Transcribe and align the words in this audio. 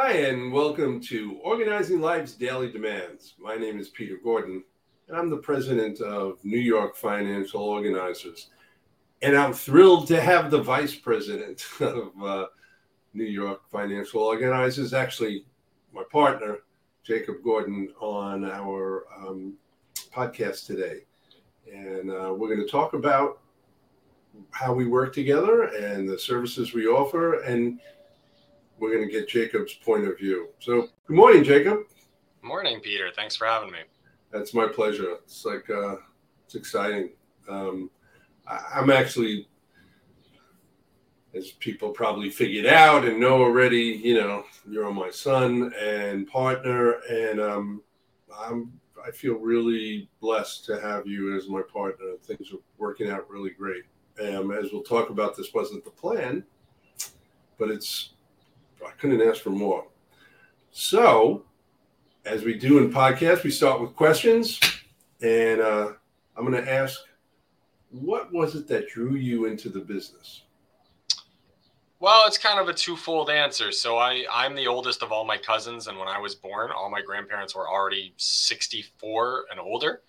Hi, 0.00 0.12
and 0.12 0.52
welcome 0.52 1.00
to 1.00 1.40
Organizing 1.42 2.00
Life's 2.00 2.34
Daily 2.34 2.70
Demands. 2.70 3.34
My 3.36 3.56
name 3.56 3.80
is 3.80 3.88
Peter 3.88 4.16
Gordon, 4.22 4.62
and 5.08 5.16
I'm 5.16 5.28
the 5.28 5.38
president 5.38 6.00
of 6.00 6.38
New 6.44 6.60
York 6.60 6.94
Financial 6.94 7.60
Organizers. 7.60 8.50
And 9.22 9.36
I'm 9.36 9.52
thrilled 9.52 10.06
to 10.06 10.20
have 10.20 10.52
the 10.52 10.62
vice 10.62 10.94
president 10.94 11.66
of 11.80 12.12
uh, 12.22 12.46
New 13.12 13.24
York 13.24 13.68
Financial 13.72 14.22
Organizers, 14.22 14.94
actually 14.94 15.46
my 15.92 16.04
partner, 16.12 16.58
Jacob 17.02 17.38
Gordon, 17.42 17.92
on 18.00 18.44
our 18.44 19.04
um, 19.16 19.54
podcast 20.14 20.64
today. 20.64 21.00
And 21.74 22.12
uh, 22.12 22.32
we're 22.32 22.54
going 22.54 22.64
to 22.64 22.70
talk 22.70 22.92
about 22.92 23.40
how 24.52 24.72
we 24.72 24.86
work 24.86 25.12
together 25.12 25.64
and 25.64 26.08
the 26.08 26.16
services 26.16 26.72
we 26.72 26.86
offer. 26.86 27.40
And 27.40 27.80
we're 28.78 28.94
going 28.94 29.06
to 29.06 29.12
get 29.12 29.28
Jacob's 29.28 29.74
point 29.74 30.06
of 30.06 30.18
view. 30.18 30.48
So, 30.60 30.88
good 31.06 31.16
morning, 31.16 31.44
Jacob. 31.44 31.80
Morning, 32.42 32.80
Peter. 32.80 33.10
Thanks 33.14 33.36
for 33.36 33.46
having 33.46 33.70
me. 33.70 33.80
That's 34.30 34.54
my 34.54 34.66
pleasure. 34.66 35.16
It's 35.24 35.44
like, 35.44 35.68
uh, 35.70 35.96
it's 36.44 36.54
exciting. 36.54 37.10
Um, 37.48 37.90
I, 38.46 38.60
I'm 38.74 38.90
actually, 38.90 39.48
as 41.34 41.52
people 41.52 41.90
probably 41.90 42.30
figured 42.30 42.66
out 42.66 43.04
and 43.04 43.20
know 43.20 43.42
already, 43.42 44.00
you 44.02 44.14
know, 44.14 44.44
you're 44.68 44.90
my 44.92 45.10
son 45.10 45.72
and 45.80 46.26
partner, 46.26 47.00
and 47.10 47.40
um, 47.40 47.82
I'm 48.36 48.72
I 49.06 49.10
feel 49.10 49.34
really 49.34 50.08
blessed 50.20 50.64
to 50.66 50.80
have 50.80 51.06
you 51.06 51.36
as 51.36 51.48
my 51.48 51.62
partner. 51.62 52.14
Things 52.22 52.52
are 52.52 52.58
working 52.78 53.10
out 53.10 53.30
really 53.30 53.50
great. 53.50 53.84
Um, 54.20 54.50
as 54.50 54.72
we'll 54.72 54.82
talk 54.82 55.10
about, 55.10 55.36
this 55.36 55.54
wasn't 55.54 55.84
the 55.84 55.90
plan, 55.90 56.44
but 57.58 57.70
it's 57.70 58.10
I 58.86 58.92
couldn't 58.92 59.22
ask 59.22 59.42
for 59.42 59.50
more. 59.50 59.86
So, 60.70 61.44
as 62.24 62.44
we 62.44 62.54
do 62.54 62.78
in 62.78 62.92
podcasts, 62.92 63.42
we 63.42 63.50
start 63.50 63.80
with 63.80 63.96
questions, 63.96 64.60
and 65.20 65.60
uh, 65.60 65.92
I'm 66.36 66.46
going 66.46 66.62
to 66.62 66.70
ask, 66.70 67.00
what 67.90 68.32
was 68.32 68.54
it 68.54 68.68
that 68.68 68.88
drew 68.88 69.14
you 69.14 69.46
into 69.46 69.68
the 69.68 69.80
business? 69.80 70.42
Well, 72.00 72.22
it's 72.26 72.38
kind 72.38 72.60
of 72.60 72.68
a 72.68 72.74
twofold 72.74 73.28
answer. 73.28 73.72
So 73.72 73.96
I 73.96 74.24
I'm 74.30 74.54
the 74.54 74.68
oldest 74.68 75.02
of 75.02 75.10
all 75.10 75.24
my 75.24 75.36
cousins, 75.36 75.88
and 75.88 75.98
when 75.98 76.06
I 76.06 76.18
was 76.18 76.34
born, 76.34 76.70
all 76.70 76.88
my 76.88 77.02
grandparents 77.02 77.56
were 77.56 77.68
already 77.68 78.14
64 78.16 79.46
and 79.50 79.58
older. 79.58 80.02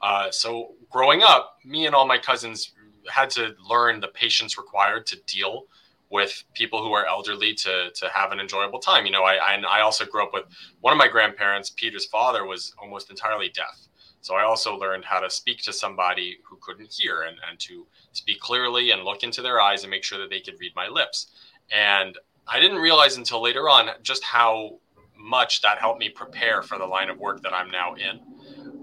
Uh, 0.00 0.30
so 0.30 0.74
growing 0.90 1.22
up, 1.22 1.58
me 1.64 1.86
and 1.86 1.94
all 1.94 2.06
my 2.06 2.18
cousins 2.18 2.72
had 3.08 3.30
to 3.30 3.54
learn 3.68 4.00
the 4.00 4.08
patience 4.08 4.58
required 4.58 5.06
to 5.06 5.16
deal 5.26 5.66
with 6.10 6.44
people 6.54 6.82
who 6.82 6.92
are 6.92 7.06
elderly 7.06 7.54
to 7.54 7.90
to 7.94 8.08
have 8.08 8.32
an 8.32 8.40
enjoyable 8.40 8.78
time. 8.78 9.06
You 9.06 9.12
know, 9.12 9.24
I 9.24 9.34
I, 9.34 9.62
I 9.68 9.80
also 9.80 10.04
grew 10.04 10.22
up 10.22 10.32
with 10.32 10.44
one 10.80 10.92
of 10.92 10.98
my 10.98 11.08
grandparents. 11.08 11.70
Peter's 11.70 12.06
father 12.06 12.44
was 12.44 12.74
almost 12.80 13.10
entirely 13.10 13.48
deaf. 13.48 13.86
So 14.20 14.34
I 14.34 14.42
also 14.42 14.76
learned 14.76 15.04
how 15.04 15.20
to 15.20 15.30
speak 15.30 15.62
to 15.62 15.72
somebody 15.72 16.38
who 16.44 16.58
couldn't 16.60 16.92
hear 16.92 17.22
and, 17.22 17.36
and 17.48 17.60
to 17.60 17.86
speak 18.10 18.40
clearly 18.40 18.90
and 18.90 19.04
look 19.04 19.22
into 19.22 19.40
their 19.40 19.60
eyes 19.60 19.84
and 19.84 19.90
make 19.90 20.02
sure 20.02 20.18
that 20.18 20.30
they 20.30 20.40
could 20.40 20.58
read 20.58 20.72
my 20.74 20.88
lips. 20.88 21.28
And 21.70 22.18
I 22.48 22.58
didn't 22.58 22.78
realize 22.78 23.18
until 23.18 23.40
later 23.40 23.68
on 23.68 23.90
just 24.02 24.24
how 24.24 24.80
much 25.16 25.62
that 25.62 25.78
helped 25.78 26.00
me 26.00 26.08
prepare 26.08 26.62
for 26.62 26.76
the 26.78 26.86
line 26.86 27.08
of 27.08 27.18
work 27.18 27.40
that 27.42 27.52
I'm 27.52 27.70
now 27.70 27.94
in. 27.94 28.20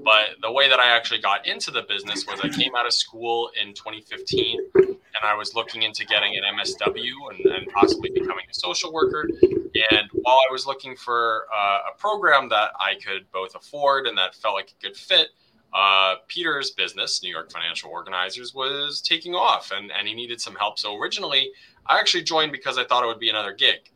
But 0.04 0.42
the 0.42 0.52
way 0.52 0.68
that 0.70 0.80
I 0.80 0.96
actually 0.96 1.22
got 1.22 1.48
into 1.48 1.72
the 1.72 1.84
business 1.84 2.26
was 2.28 2.40
I 2.42 2.50
came 2.50 2.76
out 2.76 2.86
of 2.86 2.94
school 2.94 3.50
in 3.62 3.74
2015 3.74 4.60
and 4.76 4.98
I 5.24 5.36
was 5.36 5.56
looking 5.56 5.84
into 5.84 6.06
getting 6.06 6.36
an 6.36 6.44
MSW 6.58 7.14
and, 7.32 7.46
and 7.54 7.68
possibly 7.68 8.10
becoming 8.10 8.46
a 8.50 8.54
social 8.54 8.92
worker. 8.92 9.30
And 9.42 10.10
while 10.14 10.38
I 10.38 10.52
was 10.52 10.66
looking 10.66 10.96
for 10.96 11.48
uh, 11.56 11.80
a 11.94 11.98
program 11.98 12.50
that 12.50 12.72
I 12.80 12.96
could 12.96 13.32
both 13.32 13.56
afford 13.56 14.08
and 14.08 14.18
that 14.18 14.36
felt 14.36 14.56
like 14.56 14.74
a 14.80 14.84
good 14.84 14.98
fit, 14.98 15.30
uh, 15.74 16.16
Peter's 16.28 16.72
business, 16.72 17.24
New 17.24 17.30
York 17.30 17.52
Financial 17.52 17.90
Organizers, 17.90 18.54
was 18.54 19.02
taking 19.02 19.34
off 19.34 19.72
and, 19.72 19.92
and 19.92 20.08
he 20.08 20.14
needed 20.14 20.40
some 20.40 20.56
help. 20.56 20.78
So 20.78 20.98
originally, 20.98 21.52
I 21.86 22.00
actually 22.00 22.24
joined 22.24 22.52
because 22.52 22.78
I 22.78 22.84
thought 22.84 23.04
it 23.04 23.08
would 23.08 23.20
be 23.20 23.30
another 23.30 23.54
gig. 23.54 23.90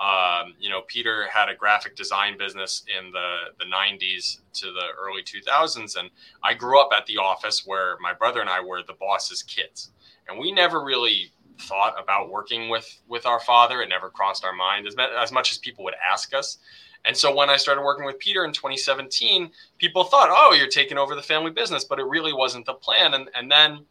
Um, 0.00 0.54
you 0.58 0.70
know, 0.70 0.80
Peter 0.86 1.26
had 1.28 1.50
a 1.50 1.54
graphic 1.54 1.94
design 1.94 2.38
business 2.38 2.84
in 2.98 3.12
the, 3.12 3.36
the 3.58 3.66
90s 3.66 4.38
to 4.54 4.72
the 4.72 4.86
early 4.98 5.22
2000s. 5.22 5.96
And 5.96 6.10
I 6.42 6.54
grew 6.54 6.80
up 6.80 6.88
at 6.96 7.04
the 7.04 7.18
office 7.18 7.66
where 7.66 7.98
my 8.00 8.14
brother 8.14 8.40
and 8.40 8.48
I 8.48 8.60
were 8.60 8.82
the 8.82 8.94
boss's 8.94 9.42
kids. 9.42 9.90
And 10.26 10.38
we 10.38 10.52
never 10.52 10.82
really 10.82 11.32
thought 11.60 11.94
about 12.02 12.30
working 12.30 12.70
with, 12.70 13.00
with 13.08 13.26
our 13.26 13.40
father. 13.40 13.82
It 13.82 13.90
never 13.90 14.08
crossed 14.08 14.42
our 14.42 14.54
mind 14.54 14.86
as, 14.86 14.96
as 15.18 15.32
much 15.32 15.52
as 15.52 15.58
people 15.58 15.84
would 15.84 15.96
ask 16.10 16.32
us. 16.32 16.58
And 17.04 17.14
so 17.14 17.34
when 17.34 17.50
I 17.50 17.56
started 17.56 17.82
working 17.82 18.06
with 18.06 18.18
Peter 18.18 18.44
in 18.46 18.52
2017, 18.52 19.50
people 19.76 20.04
thought, 20.04 20.28
oh, 20.30 20.54
you're 20.54 20.68
taking 20.68 20.96
over 20.96 21.14
the 21.14 21.22
family 21.22 21.50
business, 21.50 21.84
but 21.84 21.98
it 21.98 22.04
really 22.04 22.32
wasn't 22.32 22.64
the 22.64 22.74
plan. 22.74 23.14
And, 23.14 23.28
and 23.34 23.50
then. 23.50 23.84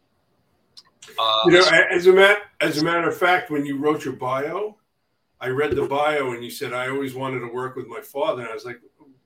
Uh, 1.18 1.40
you 1.46 1.52
know, 1.52 1.64
as 1.90 2.06
a, 2.06 2.36
as 2.60 2.78
a 2.78 2.84
matter 2.84 3.08
of 3.08 3.16
fact, 3.16 3.50
when 3.50 3.64
you 3.64 3.78
wrote 3.78 4.04
your 4.04 4.14
bio, 4.14 4.76
I 5.40 5.48
read 5.48 5.74
the 5.74 5.86
bio 5.86 6.32
and 6.32 6.44
you 6.44 6.50
said, 6.50 6.72
I 6.72 6.88
always 6.88 7.14
wanted 7.14 7.40
to 7.40 7.48
work 7.48 7.76
with 7.76 7.86
my 7.86 8.00
father. 8.00 8.42
And 8.42 8.50
I 8.50 8.54
was 8.54 8.64
like, 8.64 8.80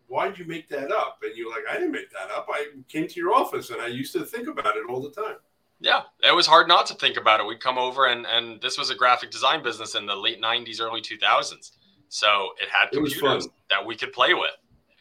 why 0.06 0.28
did 0.28 0.38
you 0.38 0.44
make 0.44 0.68
that 0.68 0.92
up? 0.92 1.18
And 1.22 1.36
you're 1.36 1.50
like, 1.50 1.64
I 1.68 1.74
didn't 1.74 1.92
make 1.92 2.10
that 2.10 2.30
up. 2.30 2.46
I 2.50 2.66
came 2.88 3.08
to 3.08 3.20
your 3.20 3.34
office 3.34 3.70
and 3.70 3.80
I 3.80 3.88
used 3.88 4.12
to 4.12 4.24
think 4.24 4.46
about 4.46 4.76
it 4.76 4.84
all 4.88 5.02
the 5.02 5.10
time. 5.10 5.36
Yeah, 5.80 6.02
it 6.22 6.34
was 6.34 6.46
hard 6.46 6.68
not 6.68 6.86
to 6.86 6.94
think 6.94 7.16
about 7.16 7.40
it. 7.40 7.46
We'd 7.46 7.60
come 7.60 7.78
over 7.78 8.06
and, 8.06 8.26
and 8.26 8.60
this 8.60 8.78
was 8.78 8.90
a 8.90 8.94
graphic 8.94 9.30
design 9.30 9.62
business 9.62 9.96
in 9.96 10.06
the 10.06 10.14
late 10.14 10.40
90s, 10.40 10.80
early 10.80 11.00
2000s. 11.00 11.72
So 12.08 12.50
it 12.62 12.68
had 12.68 12.90
computers 12.92 13.46
it 13.46 13.52
that 13.70 13.84
we 13.84 13.96
could 13.96 14.12
play 14.12 14.34
with 14.34 14.52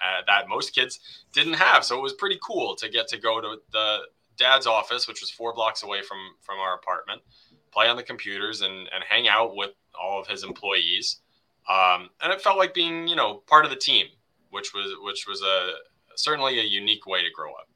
uh, 0.04 0.22
that 0.28 0.50
most 0.50 0.76
kids 0.76 1.00
didn't 1.32 1.54
have. 1.54 1.86
So 1.86 1.98
it 1.98 2.02
was 2.02 2.14
pretty 2.14 2.40
cool 2.44 2.76
to 2.76 2.90
get 2.90 3.08
to 3.10 3.18
go 3.18 3.40
to 3.40 3.58
the 3.72 4.00
dad's 4.38 4.68
office, 4.68 5.08
which 5.08 5.22
was 5.22 5.32
four 5.32 5.54
blocks 5.54 5.84
away 5.84 6.02
from 6.02 6.18
from 6.42 6.60
our 6.60 6.76
apartment, 6.76 7.22
play 7.72 7.88
on 7.88 7.96
the 7.96 8.04
computers 8.04 8.62
and 8.62 8.74
and 8.74 9.04
hang 9.08 9.28
out 9.28 9.56
with 9.56 9.72
all 10.00 10.20
of 10.20 10.28
his 10.28 10.44
employees. 10.44 11.22
Um, 11.70 12.10
and 12.22 12.34
it 12.34 12.42
felt 12.42 12.58
like 12.58 12.74
being, 12.74 13.08
you 13.08 13.16
know, 13.16 13.44
part 13.48 13.66
of 13.66 13.72
the 13.72 13.78
team, 13.78 14.08
which 14.52 14.74
was 14.74 14.94
which 15.02 15.26
was 15.28 15.42
a 15.42 15.74
certainly 16.16 16.60
a 16.60 16.64
unique 16.64 17.06
way 17.08 17.24
to 17.24 17.30
grow 17.32 17.52
up. 17.54 17.68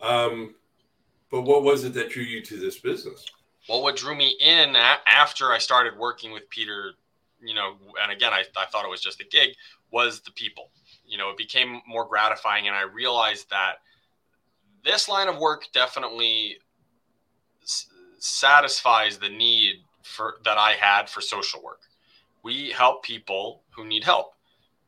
Um, 0.00 0.54
but 1.30 1.42
what 1.42 1.62
was 1.62 1.84
it 1.84 1.94
that 1.94 2.10
drew 2.10 2.22
you 2.22 2.42
to 2.42 2.56
this 2.56 2.78
business? 2.78 3.26
well, 3.68 3.82
what 3.82 3.96
drew 3.96 4.14
me 4.14 4.36
in 4.40 4.74
a- 4.74 4.98
after 5.06 5.52
I 5.52 5.58
started 5.58 5.96
working 5.96 6.32
with 6.32 6.48
Peter, 6.48 6.94
you 7.40 7.54
know, 7.54 7.76
and 8.02 8.10
again, 8.10 8.32
I, 8.32 8.44
I 8.56 8.66
thought 8.66 8.84
it 8.84 8.90
was 8.90 9.02
just 9.02 9.20
a 9.20 9.24
gig, 9.24 9.50
was 9.90 10.20
the 10.20 10.32
people. 10.32 10.70
You 11.06 11.18
know, 11.18 11.30
it 11.30 11.36
became 11.36 11.80
more 11.86 12.06
gratifying, 12.06 12.66
and 12.66 12.74
I 12.74 12.82
realized 12.82 13.50
that 13.50 13.76
this 14.84 15.08
line 15.08 15.28
of 15.28 15.38
work 15.38 15.66
definitely 15.72 16.58
satisfies 18.18 19.18
the 19.18 19.28
need 19.28 19.76
for 20.02 20.36
that 20.44 20.58
I 20.58 20.72
had 20.72 21.08
for 21.08 21.20
social 21.20 21.62
work. 21.62 21.82
We 22.42 22.70
help 22.70 23.04
people 23.04 23.62
who 23.70 23.86
need 23.86 24.04
help. 24.04 24.34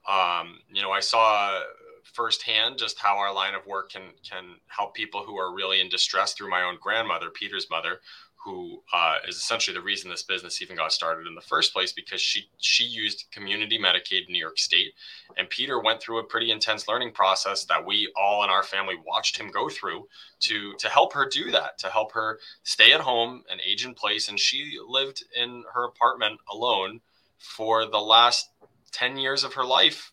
Um, 0.08 0.60
you 0.72 0.82
know, 0.82 0.90
I 0.90 1.00
saw 1.00 1.60
firsthand 2.02 2.78
just 2.78 2.98
how 2.98 3.16
our 3.16 3.32
line 3.32 3.54
of 3.54 3.66
work 3.66 3.90
can 3.90 4.02
can 4.28 4.56
help 4.66 4.94
people 4.94 5.22
who 5.22 5.36
are 5.36 5.54
really 5.54 5.80
in 5.80 5.88
distress 5.88 6.32
through 6.32 6.50
my 6.50 6.62
own 6.62 6.78
grandmother, 6.80 7.30
Peter's 7.30 7.68
mother, 7.70 8.00
who 8.44 8.82
uh, 8.92 9.16
is 9.28 9.36
essentially 9.36 9.76
the 9.76 9.82
reason 9.82 10.10
this 10.10 10.22
business 10.22 10.62
even 10.62 10.76
got 10.76 10.92
started 10.92 11.26
in 11.26 11.34
the 11.34 11.40
first 11.42 11.72
place 11.72 11.92
because 11.92 12.20
she 12.20 12.48
she 12.58 12.84
used 12.84 13.26
community 13.30 13.78
Medicaid 13.78 14.26
in 14.26 14.32
New 14.32 14.38
York 14.38 14.58
State, 14.58 14.94
and 15.36 15.48
Peter 15.50 15.78
went 15.80 16.00
through 16.00 16.18
a 16.18 16.24
pretty 16.24 16.50
intense 16.50 16.88
learning 16.88 17.12
process 17.12 17.64
that 17.64 17.84
we 17.84 18.10
all 18.16 18.42
in 18.42 18.50
our 18.50 18.62
family 18.62 18.94
watched 19.06 19.38
him 19.38 19.50
go 19.50 19.68
through 19.68 20.08
to 20.40 20.72
to 20.78 20.88
help 20.88 21.12
her 21.12 21.28
do 21.28 21.50
that, 21.50 21.78
to 21.78 21.88
help 21.88 22.12
her 22.12 22.38
stay 22.62 22.92
at 22.92 23.00
home 23.00 23.42
and 23.50 23.60
age 23.60 23.84
in 23.84 23.94
place, 23.94 24.28
and 24.28 24.40
she 24.40 24.78
lived 24.88 25.22
in 25.36 25.64
her 25.74 25.84
apartment 25.84 26.40
alone 26.50 27.00
for 27.38 27.86
the 27.86 28.00
last 28.00 28.48
ten 28.90 29.18
years 29.18 29.44
of 29.44 29.54
her 29.54 29.64
life 29.64 30.12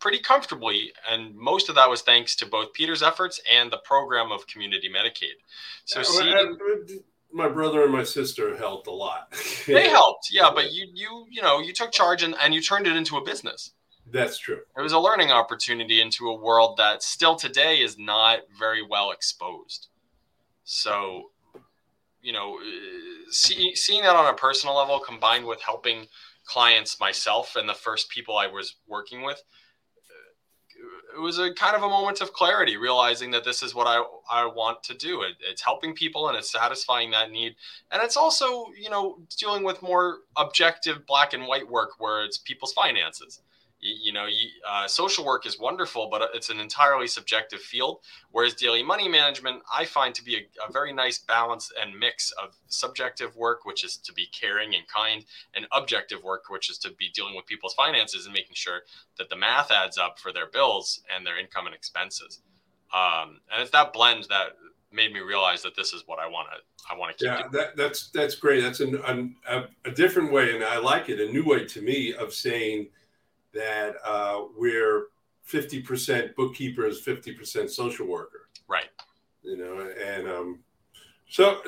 pretty 0.00 0.18
comfortably 0.18 0.92
and 1.10 1.34
most 1.34 1.70
of 1.70 1.76
that 1.76 1.88
was 1.88 2.02
thanks 2.02 2.36
to 2.36 2.44
both 2.44 2.74
peter's 2.74 3.02
efforts 3.02 3.40
and 3.50 3.70
the 3.70 3.78
program 3.78 4.30
of 4.30 4.46
community 4.46 4.90
medicaid. 4.90 5.36
So 5.86 6.00
uh, 6.00 6.04
seeing, 6.04 6.34
uh, 6.34 6.40
uh, 6.40 6.98
my 7.34 7.48
brother 7.48 7.82
and 7.82 7.92
my 7.92 8.04
sister 8.04 8.56
helped 8.56 8.86
a 8.86 8.92
lot. 8.92 9.34
they 9.66 9.88
helped, 9.88 10.28
yeah, 10.30 10.50
but 10.54 10.72
you 10.72 10.86
you 10.94 11.26
you 11.30 11.42
know 11.42 11.60
you 11.60 11.72
took 11.72 11.90
charge 11.90 12.22
and, 12.22 12.34
and 12.40 12.54
you 12.54 12.60
turned 12.60 12.86
it 12.86 12.96
into 12.96 13.16
a 13.16 13.24
business. 13.24 13.72
That's 14.10 14.38
true. 14.38 14.60
It 14.76 14.80
was 14.80 14.92
a 14.92 14.98
learning 14.98 15.30
opportunity 15.30 16.00
into 16.00 16.28
a 16.28 16.40
world 16.40 16.76
that 16.76 17.02
still 17.02 17.36
today 17.36 17.80
is 17.80 17.98
not 17.98 18.40
very 18.58 18.82
well 18.86 19.10
exposed. 19.10 19.88
So, 20.64 21.30
you 22.20 22.32
know, 22.32 22.58
uh, 22.58 23.30
see, 23.30 23.74
seeing 23.74 24.02
that 24.02 24.14
on 24.14 24.32
a 24.32 24.36
personal 24.36 24.76
level 24.76 25.00
combined 25.00 25.46
with 25.46 25.60
helping 25.62 26.06
clients 26.44 27.00
myself 27.00 27.56
and 27.56 27.66
the 27.66 27.74
first 27.74 28.10
people 28.10 28.36
I 28.36 28.46
was 28.46 28.76
working 28.86 29.22
with 29.22 29.42
it 31.14 31.20
was 31.20 31.38
a 31.38 31.52
kind 31.52 31.76
of 31.76 31.82
a 31.82 31.88
moment 31.88 32.20
of 32.20 32.32
clarity, 32.32 32.76
realizing 32.76 33.30
that 33.32 33.44
this 33.44 33.62
is 33.62 33.74
what 33.74 33.86
I 33.86 34.02
I 34.30 34.46
want 34.46 34.82
to 34.84 34.94
do. 34.94 35.22
It, 35.22 35.36
it's 35.40 35.62
helping 35.62 35.94
people 35.94 36.28
and 36.28 36.36
it's 36.36 36.50
satisfying 36.50 37.10
that 37.12 37.30
need, 37.30 37.56
and 37.90 38.02
it's 38.02 38.16
also 38.16 38.66
you 38.78 38.90
know 38.90 39.18
dealing 39.38 39.64
with 39.64 39.82
more 39.82 40.18
objective 40.36 41.06
black 41.06 41.32
and 41.32 41.46
white 41.46 41.70
work 41.70 41.92
where 41.98 42.24
it's 42.24 42.38
people's 42.38 42.72
finances 42.72 43.40
you, 43.84 44.12
know, 44.12 44.26
uh, 44.66 44.88
social 44.88 45.24
work 45.24 45.44
is 45.46 45.58
wonderful, 45.58 46.08
but 46.10 46.30
it's 46.32 46.48
an 46.48 46.58
entirely 46.58 47.06
subjective 47.06 47.60
field. 47.60 48.00
Whereas 48.30 48.54
daily 48.54 48.82
money 48.82 49.08
management, 49.08 49.62
I 49.72 49.84
find 49.84 50.14
to 50.14 50.24
be 50.24 50.36
a, 50.36 50.68
a, 50.68 50.72
very 50.72 50.92
nice 50.92 51.18
balance 51.18 51.70
and 51.80 51.98
mix 51.98 52.32
of 52.42 52.56
subjective 52.68 53.36
work, 53.36 53.66
which 53.66 53.84
is 53.84 53.98
to 53.98 54.12
be 54.14 54.26
caring 54.26 54.74
and 54.74 54.84
kind, 54.88 55.24
and 55.54 55.66
objective 55.72 56.22
work, 56.22 56.44
which 56.48 56.70
is 56.70 56.78
to 56.78 56.92
be 56.98 57.10
dealing 57.14 57.36
with 57.36 57.46
people's 57.46 57.74
finances 57.74 58.24
and 58.24 58.32
making 58.32 58.54
sure 58.54 58.80
that 59.18 59.28
the 59.28 59.36
math 59.36 59.70
adds 59.70 59.98
up 59.98 60.18
for 60.18 60.32
their 60.32 60.46
bills 60.46 61.02
and 61.14 61.26
their 61.26 61.38
income 61.38 61.66
and 61.66 61.74
expenses. 61.74 62.40
Um, 62.94 63.40
and 63.52 63.60
it's 63.60 63.70
that 63.72 63.92
blend 63.92 64.26
that 64.30 64.56
made 64.90 65.12
me 65.12 65.20
realize 65.20 65.62
that 65.62 65.76
this 65.76 65.92
is 65.92 66.04
what 66.06 66.18
I 66.18 66.26
want 66.26 66.48
to 66.52 66.62
I 66.90 66.96
want 66.96 67.16
to 67.16 67.24
keep. 67.24 67.32
Yeah, 67.32 67.48
that, 67.52 67.76
that's 67.76 68.10
that's 68.10 68.34
great. 68.34 68.60
That's 68.62 68.80
an, 68.80 69.00
an, 69.06 69.36
a, 69.48 69.64
a 69.84 69.90
different 69.90 70.32
way, 70.32 70.54
and 70.54 70.62
I 70.62 70.78
like 70.78 71.08
it. 71.08 71.20
A 71.20 71.32
new 71.32 71.44
way 71.44 71.64
to 71.66 71.82
me 71.82 72.14
of 72.14 72.32
saying 72.32 72.88
that 73.54 73.96
uh, 74.04 74.42
we're 74.56 75.06
50% 75.48 76.34
bookkeepers, 76.34 77.04
50% 77.04 77.70
social 77.70 78.06
worker. 78.06 78.48
Right. 78.68 78.88
You 79.42 79.58
know, 79.58 79.88
and 80.04 80.28
um, 80.28 80.58
so 81.28 81.60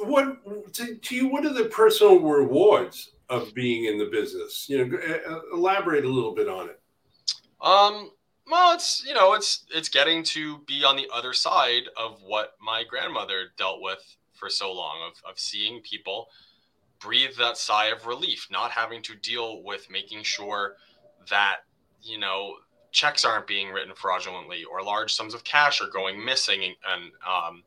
what 0.00 0.72
to, 0.74 0.96
to, 0.96 1.14
you, 1.14 1.28
what 1.28 1.44
are 1.44 1.52
the 1.52 1.64
personal 1.64 2.20
rewards 2.20 3.12
of 3.28 3.52
being 3.54 3.86
in 3.86 3.98
the 3.98 4.06
business? 4.06 4.66
You 4.68 4.86
know, 4.86 4.98
elaborate 5.52 6.04
a 6.04 6.08
little 6.08 6.34
bit 6.34 6.48
on 6.48 6.68
it. 6.68 6.80
Um, 7.60 8.10
well, 8.48 8.74
it's 8.74 9.04
you 9.04 9.14
know, 9.14 9.34
it's 9.34 9.64
it's 9.74 9.88
getting 9.88 10.22
to 10.24 10.58
be 10.66 10.84
on 10.84 10.96
the 10.96 11.08
other 11.12 11.32
side 11.32 11.84
of 11.96 12.20
what 12.22 12.54
my 12.60 12.84
grandmother 12.88 13.46
dealt 13.56 13.80
with 13.80 14.16
for 14.32 14.48
so 14.48 14.72
long 14.72 14.98
of 15.10 15.30
of 15.30 15.38
seeing 15.38 15.80
people 15.80 16.28
breathe 17.00 17.36
that 17.38 17.56
sigh 17.56 17.86
of 17.86 18.06
relief, 18.06 18.46
not 18.50 18.70
having 18.70 19.02
to 19.02 19.14
deal 19.16 19.62
with 19.62 19.90
making 19.90 20.22
sure 20.22 20.76
that 21.30 21.58
you 22.02 22.18
know 22.18 22.56
checks 22.92 23.24
aren't 23.24 23.46
being 23.46 23.70
written 23.70 23.92
fraudulently 23.94 24.64
or 24.64 24.82
large 24.82 25.12
sums 25.12 25.34
of 25.34 25.42
cash 25.42 25.80
are 25.80 25.88
going 25.88 26.24
missing 26.24 26.62
and, 26.62 26.76
and 26.92 27.12
um, 27.28 27.62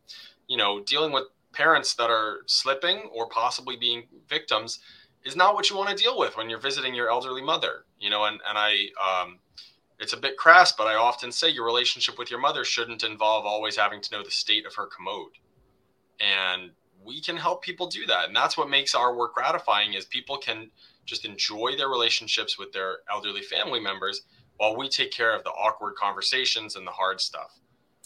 you 0.48 0.57
know 0.57 0.81
dealing 0.81 1.12
with 1.12 1.25
parents 1.54 1.95
that 1.95 2.09
are 2.09 2.38
slipping 2.45 3.09
or 3.13 3.27
possibly 3.30 3.75
being 3.75 4.04
victims 4.30 4.80
is 5.25 5.36
not 5.36 5.54
what 5.54 5.69
you 5.69 5.75
want 5.75 5.89
to 5.89 5.95
deal 5.95 6.18
with 6.18 6.38
when 6.38 6.50
you're 6.50 6.59
visiting 6.59 6.94
your 6.94 7.09
elderly 7.09 7.42
mother 7.42 7.86
you 8.00 8.09
know 8.09 8.25
and, 8.25 8.39
and 8.48 8.57
i 8.57 8.88
um, 9.04 9.39
it's 10.00 10.13
a 10.13 10.18
bit 10.18 10.38
crass 10.38 10.71
but 10.71 10.88
i 10.88 10.95
often 10.95 11.31
say 11.31 11.50
your 11.50 11.65
relationship 11.65 12.18
with 12.18 12.30
your 12.30 12.39
mother 12.39 12.63
shouldn't 12.63 13.03
involve 13.03 13.45
always 13.45 13.75
having 13.75 14.01
to 14.01 14.15
know 14.15 14.24
the 14.24 14.31
state 14.31 14.65
of 14.65 14.75
her 14.75 14.86
commode. 14.86 15.33
And 16.19 16.71
we 17.03 17.21
can 17.21 17.38
help 17.38 17.63
people 17.63 17.88
do 17.88 18.06
that. 18.07 18.27
And 18.27 18.36
that's 18.36 18.57
what 18.57 18.69
makes 18.69 18.95
our 18.95 19.15
work 19.15 19.33
gratifying 19.33 19.94
is 19.94 20.06
people 20.06 20.38
can 20.38 20.71
just 21.07 21.25
enjoy 21.25 21.75
their 21.75 21.89
relationships 21.89 22.59
with 22.59 22.71
their 22.71 22.98
elderly 23.12 23.42
family 23.42 23.80
members 23.80 24.21
while 24.57 24.77
we 24.77 24.88
take 24.88 25.12
care 25.12 25.36
of 25.36 25.44
the 25.44 25.50
awkward 25.50 25.95
conversations 25.95 26.75
and 26.75 26.86
the 26.86 26.92
hard 26.92 27.19
stuff. 27.19 27.59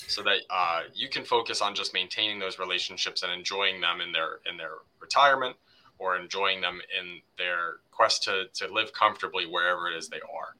So 0.07 0.24
that 0.24 0.38
uh, 0.50 0.83
you 0.95 1.09
can 1.09 1.25
focus 1.25 1.62
on 1.62 1.75
just 1.75 1.94
maintaining 1.94 2.39
those 2.39 2.57
relationships 2.57 3.21
and 3.21 3.31
enjoying 3.31 3.81
them 3.81 4.01
in 4.01 4.12
their 4.12 4.39
in 4.50 4.57
their 4.57 4.77
retirement 5.00 5.56
or 6.00 6.18
enjoying 6.18 6.62
them 6.62 6.80
in 7.00 7.19
their 7.38 7.75
quest 7.92 8.24
to, 8.24 8.45
to 8.56 8.74
live 8.74 8.94
comfortably 8.94 9.45
wherever 9.45 9.92
it 9.92 9.95
is 9.97 10.07
they 10.07 10.21
are. 10.21 10.56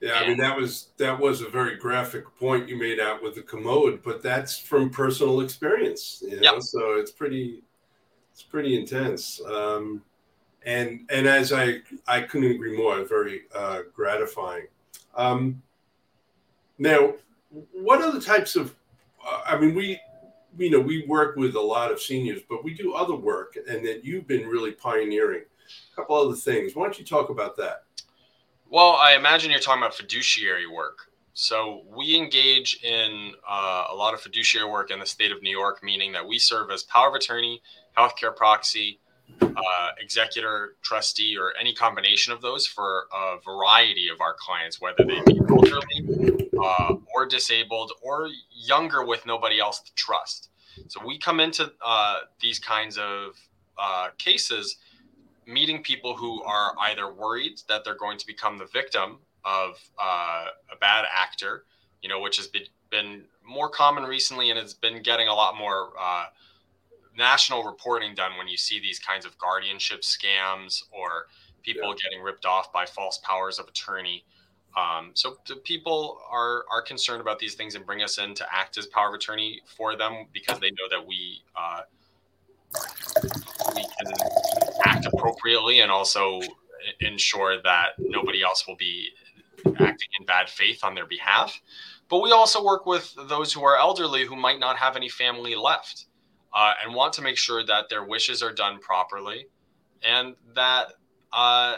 Yeah 0.00 0.14
i 0.18 0.26
mean 0.26 0.36
that 0.38 0.56
was 0.56 0.88
that 0.96 1.20
was 1.20 1.42
a 1.42 1.48
very 1.48 1.76
graphic 1.76 2.24
point 2.36 2.68
you 2.68 2.76
made 2.76 2.98
out 2.98 3.22
with 3.22 3.36
the 3.36 3.42
commode 3.42 4.02
but 4.02 4.20
that's 4.20 4.58
from 4.58 4.90
personal 4.90 5.40
experience 5.42 6.20
you 6.26 6.40
know 6.40 6.54
yep. 6.54 6.62
so 6.62 6.94
it's 6.94 7.12
pretty 7.12 7.62
it's 8.32 8.42
pretty 8.42 8.78
intense. 8.78 9.40
Um, 9.44 10.02
and 10.64 11.08
and 11.10 11.26
as 11.26 11.52
I 11.52 11.80
I 12.06 12.20
couldn't 12.22 12.50
agree 12.50 12.76
more, 12.76 13.04
very 13.04 13.42
uh, 13.54 13.80
gratifying. 13.94 14.66
Um, 15.14 15.62
now, 16.78 17.14
what 17.72 18.02
are 18.02 18.12
the 18.12 18.20
types 18.20 18.56
of? 18.56 18.74
Uh, 19.24 19.42
I 19.46 19.58
mean, 19.58 19.74
we 19.74 20.00
you 20.58 20.70
know 20.70 20.80
we 20.80 21.04
work 21.06 21.36
with 21.36 21.54
a 21.54 21.60
lot 21.60 21.90
of 21.90 22.00
seniors, 22.00 22.40
but 22.48 22.64
we 22.64 22.74
do 22.74 22.94
other 22.94 23.14
work, 23.14 23.56
and 23.68 23.84
that 23.86 24.04
you've 24.04 24.26
been 24.26 24.46
really 24.46 24.72
pioneering. 24.72 25.42
A 25.92 25.96
couple 25.96 26.16
other 26.16 26.36
things. 26.36 26.74
Why 26.74 26.84
don't 26.84 26.98
you 26.98 27.04
talk 27.04 27.30
about 27.30 27.56
that? 27.56 27.84
Well, 28.68 28.92
I 28.92 29.14
imagine 29.14 29.50
you're 29.50 29.60
talking 29.60 29.82
about 29.82 29.94
fiduciary 29.94 30.66
work. 30.66 31.12
So 31.34 31.84
we 31.94 32.16
engage 32.16 32.82
in 32.82 33.32
uh, 33.48 33.86
a 33.90 33.94
lot 33.94 34.12
of 34.12 34.20
fiduciary 34.20 34.68
work 34.68 34.90
in 34.90 34.98
the 34.98 35.06
state 35.06 35.32
of 35.32 35.42
New 35.42 35.50
York, 35.50 35.82
meaning 35.82 36.12
that 36.12 36.26
we 36.26 36.38
serve 36.38 36.70
as 36.70 36.82
power 36.82 37.08
of 37.08 37.14
attorney, 37.14 37.62
healthcare 37.96 38.34
proxy, 38.34 38.98
uh, 39.40 39.88
executor, 40.00 40.76
trustee, 40.82 41.36
or 41.36 41.52
any 41.58 41.74
combination 41.74 42.32
of 42.32 42.40
those 42.40 42.66
for 42.66 43.06
a 43.14 43.36
variety 43.44 44.08
of 44.08 44.20
our 44.20 44.34
clients, 44.38 44.80
whether 44.80 45.04
they 45.04 45.20
be 45.26 45.40
elderly 45.48 46.48
uh, 46.62 46.94
or 47.14 47.26
disabled 47.26 47.92
or 48.02 48.28
younger 48.50 49.04
with 49.04 49.26
nobody 49.26 49.60
else 49.60 49.80
to 49.80 49.94
trust. 49.94 50.48
So 50.88 51.00
we 51.04 51.18
come 51.18 51.40
into 51.40 51.72
uh, 51.84 52.20
these 52.40 52.58
kinds 52.58 52.98
of 52.98 53.36
uh, 53.78 54.08
cases 54.18 54.76
meeting 55.46 55.82
people 55.82 56.16
who 56.16 56.42
are 56.44 56.74
either 56.80 57.12
worried 57.12 57.60
that 57.68 57.84
they're 57.84 57.96
going 57.96 58.18
to 58.18 58.26
become 58.26 58.58
the 58.58 58.66
victim 58.66 59.18
of 59.44 59.78
uh, 59.98 60.46
a 60.72 60.76
bad 60.80 61.04
actor, 61.12 61.64
you 62.00 62.08
know, 62.08 62.20
which 62.20 62.36
has 62.36 62.46
been, 62.46 62.62
been 62.90 63.24
more 63.44 63.68
common 63.68 64.04
recently 64.04 64.50
and 64.50 64.58
has 64.58 64.72
been 64.72 65.02
getting 65.02 65.28
a 65.28 65.34
lot 65.34 65.56
more 65.58 65.90
national 67.16 67.64
reporting 67.64 68.14
done 68.14 68.32
when 68.38 68.48
you 68.48 68.56
see 68.56 68.80
these 68.80 68.98
kinds 68.98 69.24
of 69.24 69.36
guardianship 69.38 70.02
scams 70.02 70.82
or 70.90 71.26
people 71.62 71.88
yeah. 71.90 71.94
getting 72.04 72.22
ripped 72.22 72.46
off 72.46 72.72
by 72.72 72.86
false 72.86 73.18
powers 73.18 73.58
of 73.58 73.68
attorney. 73.68 74.24
Um, 74.76 75.10
so 75.14 75.36
the 75.46 75.56
people 75.56 76.18
are 76.30 76.64
are 76.70 76.80
concerned 76.80 77.20
about 77.20 77.38
these 77.38 77.54
things 77.54 77.74
and 77.74 77.84
bring 77.84 78.02
us 78.02 78.18
in 78.18 78.34
to 78.34 78.46
act 78.50 78.78
as 78.78 78.86
power 78.86 79.08
of 79.08 79.14
attorney 79.14 79.60
for 79.66 79.96
them 79.96 80.26
because 80.32 80.60
they 80.60 80.70
know 80.70 80.88
that 80.90 81.06
we 81.06 81.42
uh, 81.54 81.82
we 83.74 83.82
can 83.82 84.12
act 84.86 85.06
appropriately 85.06 85.80
and 85.80 85.90
also 85.90 86.40
ensure 87.00 87.60
that 87.62 87.90
nobody 87.98 88.42
else 88.42 88.66
will 88.66 88.76
be 88.76 89.10
acting 89.66 90.08
in 90.18 90.26
bad 90.26 90.48
faith 90.48 90.82
on 90.82 90.94
their 90.94 91.06
behalf. 91.06 91.60
But 92.08 92.22
we 92.22 92.32
also 92.32 92.64
work 92.64 92.86
with 92.86 93.14
those 93.28 93.52
who 93.52 93.62
are 93.64 93.76
elderly 93.76 94.24
who 94.24 94.36
might 94.36 94.58
not 94.58 94.76
have 94.78 94.96
any 94.96 95.10
family 95.10 95.54
left 95.54 96.06
uh, 96.54 96.74
and 96.82 96.94
want 96.94 97.12
to 97.14 97.22
make 97.22 97.36
sure 97.36 97.64
that 97.64 97.88
their 97.88 98.04
wishes 98.04 98.42
are 98.42 98.52
done 98.52 98.78
properly 98.78 99.46
and 100.02 100.34
that 100.54 100.92
uh, 101.32 101.76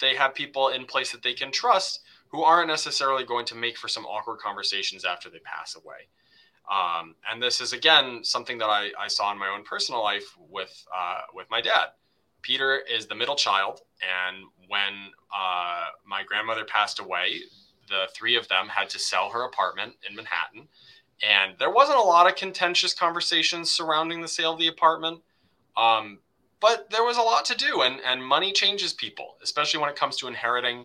they 0.00 0.14
have 0.14 0.34
people 0.34 0.68
in 0.68 0.84
place 0.84 1.12
that 1.12 1.22
they 1.22 1.34
can 1.34 1.50
trust 1.50 2.00
who 2.28 2.42
aren't 2.42 2.68
necessarily 2.68 3.24
going 3.24 3.44
to 3.46 3.54
make 3.54 3.76
for 3.76 3.88
some 3.88 4.06
awkward 4.06 4.38
conversations 4.38 5.04
after 5.04 5.28
they 5.28 5.38
pass 5.40 5.76
away. 5.76 6.08
Um, 6.70 7.16
and 7.30 7.42
this 7.42 7.60
is 7.60 7.72
again 7.72 8.20
something 8.22 8.58
that 8.58 8.68
I, 8.68 8.90
I, 8.98 9.08
saw 9.08 9.32
in 9.32 9.38
my 9.38 9.48
own 9.48 9.64
personal 9.64 10.02
life 10.02 10.36
with 10.48 10.86
uh, 10.96 11.22
with 11.34 11.48
my 11.50 11.60
dad. 11.60 11.88
Peter 12.40 12.78
is 12.78 13.06
the 13.06 13.14
middle 13.16 13.34
child, 13.34 13.80
and 14.00 14.44
when 14.68 15.10
uh, 15.34 15.86
my 16.06 16.22
grandmother 16.22 16.64
passed 16.64 17.00
away, 17.00 17.40
the 17.88 18.04
three 18.14 18.36
of 18.36 18.46
them 18.48 18.68
had 18.68 18.88
to 18.90 18.98
sell 18.98 19.30
her 19.30 19.44
apartment 19.44 19.94
in 20.08 20.14
Manhattan 20.14 20.68
and 21.22 21.54
there 21.58 21.70
wasn't 21.70 21.98
a 21.98 22.02
lot 22.02 22.26
of 22.26 22.36
contentious 22.36 22.94
conversations 22.94 23.70
surrounding 23.70 24.20
the 24.20 24.28
sale 24.28 24.52
of 24.52 24.58
the 24.58 24.68
apartment. 24.68 25.20
Um, 25.76 26.18
but 26.60 26.90
there 26.90 27.04
was 27.04 27.16
a 27.16 27.22
lot 27.22 27.44
to 27.46 27.56
do, 27.56 27.82
and, 27.82 28.00
and 28.06 28.24
money 28.24 28.52
changes 28.52 28.92
people, 28.92 29.36
especially 29.42 29.80
when 29.80 29.90
it 29.90 29.96
comes 29.96 30.16
to 30.18 30.28
inheriting 30.28 30.84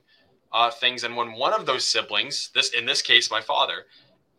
uh, 0.51 0.71
things. 0.71 1.03
And 1.03 1.15
when 1.15 1.33
one 1.33 1.53
of 1.53 1.65
those 1.65 1.85
siblings, 1.85 2.49
this 2.53 2.71
in 2.73 2.85
this 2.85 3.01
case, 3.01 3.29
my 3.29 3.41
father, 3.41 3.85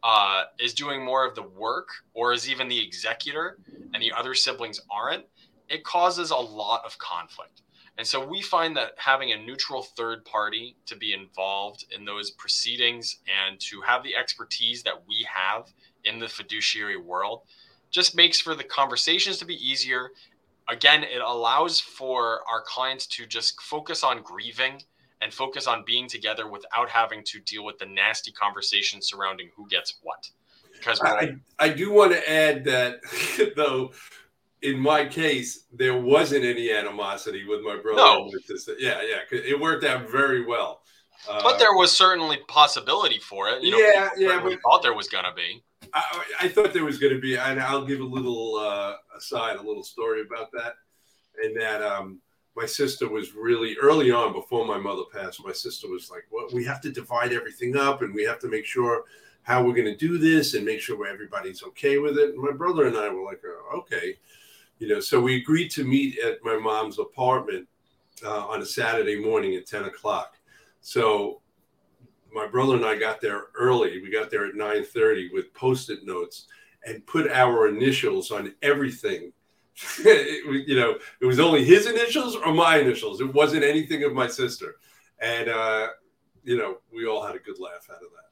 uh, 0.02 0.44
is 0.58 0.74
doing 0.74 1.04
more 1.04 1.26
of 1.26 1.34
the 1.34 1.42
work 1.42 1.88
or 2.14 2.32
is 2.32 2.48
even 2.48 2.68
the 2.68 2.84
executor, 2.84 3.58
and 3.92 4.02
the 4.02 4.12
other 4.12 4.34
siblings 4.34 4.80
aren't, 4.90 5.24
it 5.68 5.84
causes 5.84 6.30
a 6.30 6.36
lot 6.36 6.82
of 6.84 6.98
conflict. 6.98 7.62
And 7.98 8.06
so 8.06 8.24
we 8.24 8.40
find 8.40 8.76
that 8.76 8.92
having 8.96 9.32
a 9.32 9.36
neutral 9.36 9.82
third 9.82 10.24
party 10.24 10.76
to 10.86 10.96
be 10.96 11.12
involved 11.12 11.84
in 11.94 12.04
those 12.04 12.30
proceedings 12.30 13.18
and 13.26 13.58
to 13.60 13.80
have 13.80 14.04
the 14.04 14.14
expertise 14.14 14.84
that 14.84 15.02
we 15.08 15.26
have 15.28 15.72
in 16.04 16.20
the 16.20 16.28
fiduciary 16.28 16.96
world 16.96 17.42
just 17.90 18.14
makes 18.14 18.40
for 18.40 18.54
the 18.54 18.62
conversations 18.62 19.38
to 19.38 19.44
be 19.44 19.56
easier. 19.56 20.10
Again, 20.68 21.02
it 21.02 21.20
allows 21.20 21.80
for 21.80 22.40
our 22.48 22.62
clients 22.64 23.06
to 23.08 23.26
just 23.26 23.60
focus 23.60 24.04
on 24.04 24.22
grieving 24.22 24.80
and 25.20 25.34
focus 25.34 25.66
on 25.66 25.82
being 25.84 26.08
together 26.08 26.48
without 26.48 26.88
having 26.88 27.24
to 27.24 27.40
deal 27.40 27.64
with 27.64 27.78
the 27.78 27.86
nasty 27.86 28.30
conversations 28.30 29.08
surrounding 29.08 29.50
who 29.56 29.66
gets 29.68 29.98
what. 30.02 30.30
Because 30.72 31.00
I, 31.00 31.34
I 31.58 31.70
do 31.70 31.92
want 31.92 32.12
to 32.12 32.30
add 32.30 32.64
that 32.66 33.00
though 33.56 33.90
in 34.62 34.78
my 34.78 35.04
case, 35.04 35.64
there 35.72 35.96
wasn't 36.00 36.44
any 36.44 36.72
animosity 36.72 37.46
with 37.46 37.62
my 37.62 37.76
brother. 37.76 37.98
No. 37.98 38.30
Yeah, 38.78 39.00
yeah, 39.02 39.20
it 39.30 39.58
worked 39.58 39.84
out 39.84 40.10
very 40.10 40.44
well. 40.44 40.82
Uh, 41.28 41.42
but 41.42 41.58
there 41.58 41.74
was 41.74 41.96
certainly 41.96 42.38
possibility 42.48 43.18
for 43.18 43.48
it. 43.48 43.62
You 43.62 43.72
know, 43.72 43.78
yeah, 43.78 44.08
yeah. 44.16 44.42
We 44.42 44.56
thought 44.56 44.82
there 44.82 44.94
was 44.94 45.08
going 45.08 45.24
to 45.24 45.32
be. 45.34 45.62
I, 45.92 46.24
I, 46.42 46.48
thought 46.48 46.72
there 46.72 46.84
was 46.84 46.98
going 46.98 47.14
to 47.14 47.20
be, 47.20 47.36
and 47.36 47.60
I'll 47.60 47.84
give 47.84 48.00
a 48.00 48.04
little 48.04 48.56
uh, 48.56 48.94
aside, 49.16 49.56
a 49.56 49.62
little 49.62 49.82
story 49.82 50.22
about 50.22 50.52
that. 50.52 50.74
And 51.42 51.58
that 51.60 51.82
um, 51.82 52.20
my 52.56 52.66
sister 52.66 53.08
was 53.08 53.34
really 53.34 53.76
early 53.80 54.10
on 54.10 54.32
before 54.32 54.66
my 54.66 54.78
mother 54.78 55.02
passed. 55.12 55.44
My 55.44 55.52
sister 55.52 55.88
was 55.88 56.10
like, 56.10 56.24
"Well, 56.30 56.46
we 56.52 56.64
have 56.64 56.80
to 56.82 56.90
divide 56.90 57.32
everything 57.32 57.76
up, 57.76 58.02
and 58.02 58.14
we 58.14 58.24
have 58.24 58.38
to 58.40 58.48
make 58.48 58.64
sure 58.64 59.04
how 59.42 59.62
we're 59.62 59.74
going 59.74 59.86
to 59.86 59.96
do 59.96 60.18
this, 60.18 60.54
and 60.54 60.64
make 60.64 60.80
sure 60.80 61.06
everybody's 61.06 61.62
okay 61.62 61.98
with 61.98 62.18
it." 62.18 62.30
And 62.30 62.42
my 62.42 62.52
brother 62.52 62.86
and 62.86 62.96
I 62.96 63.08
were 63.08 63.24
like, 63.24 63.40
oh, 63.44 63.78
"Okay," 63.78 64.16
you 64.78 64.88
know. 64.88 65.00
So 65.00 65.20
we 65.20 65.36
agreed 65.36 65.70
to 65.72 65.84
meet 65.84 66.18
at 66.18 66.38
my 66.42 66.56
mom's 66.56 66.98
apartment 66.98 67.68
uh, 68.24 68.46
on 68.46 68.62
a 68.62 68.66
Saturday 68.66 69.20
morning 69.20 69.54
at 69.54 69.66
ten 69.66 69.84
o'clock. 69.84 70.36
So 70.80 71.42
my 72.32 72.46
brother 72.46 72.74
and 72.76 72.84
I 72.84 72.96
got 72.96 73.20
there 73.20 73.46
early. 73.54 74.00
We 74.00 74.10
got 74.10 74.30
there 74.30 74.46
at 74.46 74.54
9:30 74.54 75.32
with 75.32 75.52
post-it 75.54 76.04
notes 76.04 76.46
and 76.84 77.06
put 77.06 77.30
our 77.30 77.68
initials 77.68 78.30
on 78.30 78.54
everything. 78.62 79.32
it, 80.00 80.66
you 80.68 80.76
know, 80.76 80.98
it 81.20 81.26
was 81.26 81.40
only 81.40 81.64
his 81.64 81.86
initials 81.86 82.36
or 82.36 82.52
my 82.52 82.78
initials. 82.78 83.20
It 83.20 83.32
wasn't 83.32 83.64
anything 83.64 84.04
of 84.04 84.12
my 84.12 84.26
sister. 84.26 84.76
And 85.20 85.48
uh, 85.48 85.88
you 86.44 86.56
know, 86.56 86.78
we 86.94 87.06
all 87.06 87.24
had 87.24 87.36
a 87.36 87.38
good 87.38 87.58
laugh 87.58 87.88
out 87.90 87.96
of 87.96 88.10
that. 88.14 88.28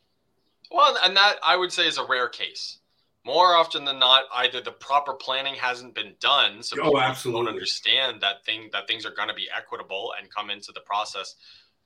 Well, 0.71 0.97
and 1.05 1.17
that 1.17 1.37
I 1.45 1.57
would 1.57 1.73
say 1.73 1.87
is 1.87 1.99
a 1.99 2.05
rare 2.05 2.29
case. 2.29 2.79
More 3.27 3.57
often 3.57 3.85
than 3.85 3.99
not, 3.99 4.23
either 4.37 4.61
the 4.61 4.71
proper 4.71 5.13
planning 5.13 5.57
hasn't 5.57 5.95
been 5.95 6.15
done, 6.21 6.63
so 6.63 6.77
oh, 6.81 6.99
absolutely. 6.99 7.47
don't 7.47 7.53
understand 7.55 8.21
that 8.21 8.45
thing 8.47 8.71
that 8.73 8.87
things 8.87 9.05
are 9.05 9.11
going 9.11 9.29
to 9.29 9.35
be 9.35 9.49
equitable 9.55 10.13
and 10.19 10.31
come 10.31 10.49
into 10.49 10.71
the 10.73 10.81
process, 10.81 11.35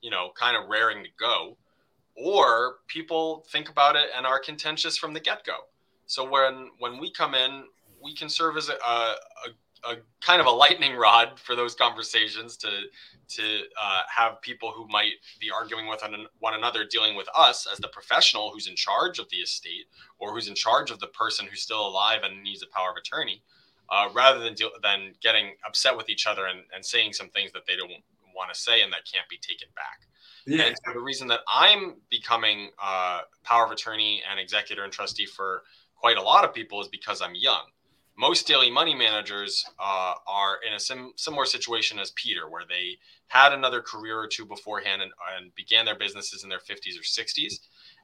you 0.01 0.11
know, 0.11 0.29
kind 0.39 0.55
of 0.55 0.69
raring 0.69 1.03
to 1.03 1.09
go 1.19 1.57
or 2.15 2.77
people 2.87 3.45
think 3.49 3.69
about 3.69 3.95
it 3.95 4.07
and 4.15 4.25
are 4.25 4.39
contentious 4.39 4.97
from 4.97 5.13
the 5.13 5.19
get-go 5.19 5.55
so 6.05 6.29
when 6.29 6.69
when 6.79 6.99
we 6.99 7.11
come 7.11 7.33
in 7.33 7.63
we 8.03 8.15
can 8.15 8.29
serve 8.29 8.57
as 8.57 8.69
a, 8.69 8.73
a, 8.73 9.15
a 9.45 9.49
kind 10.21 10.39
of 10.39 10.47
a 10.47 10.51
lightning 10.51 10.95
rod 10.95 11.39
for 11.39 11.55
those 11.55 11.75
conversations 11.75 12.57
to 12.57 12.69
to 13.27 13.61
uh, 13.81 14.01
have 14.13 14.41
people 14.41 14.71
who 14.75 14.87
might 14.89 15.13
be 15.39 15.49
arguing 15.49 15.87
with 15.87 16.01
one 16.39 16.53
another 16.53 16.85
dealing 16.85 17.15
with 17.15 17.27
us 17.35 17.67
as 17.71 17.79
the 17.79 17.87
professional 17.87 18.51
who's 18.51 18.67
in 18.67 18.75
charge 18.75 19.19
of 19.19 19.29
the 19.29 19.37
estate 19.37 19.85
or 20.19 20.33
who's 20.33 20.47
in 20.47 20.55
charge 20.55 20.91
of 20.91 20.99
the 20.99 21.07
person 21.07 21.47
who's 21.49 21.61
still 21.61 21.87
alive 21.87 22.19
and 22.23 22.43
needs 22.43 22.61
a 22.61 22.67
power 22.75 22.91
of 22.91 22.97
attorney 22.97 23.41
uh, 23.89 24.09
rather 24.13 24.39
than 24.39 24.53
deal, 24.53 24.69
than 24.83 25.13
getting 25.21 25.55
upset 25.65 25.95
with 25.95 26.09
each 26.09 26.27
other 26.27 26.47
and, 26.47 26.59
and 26.75 26.85
saying 26.85 27.13
some 27.13 27.29
things 27.29 27.51
that 27.53 27.65
they 27.65 27.75
don't 27.75 27.91
want 28.35 28.53
to 28.53 28.59
say 28.59 28.81
and 28.81 28.91
that 28.91 28.99
can't 29.11 29.27
be 29.29 29.37
taken 29.37 29.67
back 29.75 30.07
yeah. 30.45 30.63
And 30.63 30.75
so 30.85 30.93
the 30.93 30.99
reason 30.99 31.27
that 31.27 31.41
I'm 31.47 31.95
becoming 32.09 32.71
uh, 32.81 33.21
power 33.43 33.65
of 33.65 33.71
attorney 33.71 34.23
and 34.29 34.39
executor 34.39 34.83
and 34.83 34.91
trustee 34.91 35.25
for 35.25 35.63
quite 35.95 36.17
a 36.17 36.21
lot 36.21 36.43
of 36.43 36.53
people 36.53 36.81
is 36.81 36.87
because 36.87 37.21
I'm 37.21 37.35
young. 37.35 37.63
Most 38.21 38.45
daily 38.45 38.69
money 38.69 38.93
managers 38.93 39.65
uh, 39.79 40.13
are 40.27 40.59
in 40.67 40.75
a 40.75 40.79
sim- 40.79 41.13
similar 41.15 41.43
situation 41.43 41.97
as 41.97 42.11
Peter, 42.11 42.47
where 42.47 42.65
they 42.69 42.99
had 43.29 43.51
another 43.51 43.81
career 43.81 44.19
or 44.19 44.27
two 44.27 44.45
beforehand 44.45 45.01
and, 45.01 45.11
and 45.35 45.55
began 45.55 45.85
their 45.85 45.97
businesses 45.97 46.43
in 46.43 46.49
their 46.49 46.59
50s 46.59 46.99
or 46.99 47.01
60s. 47.01 47.61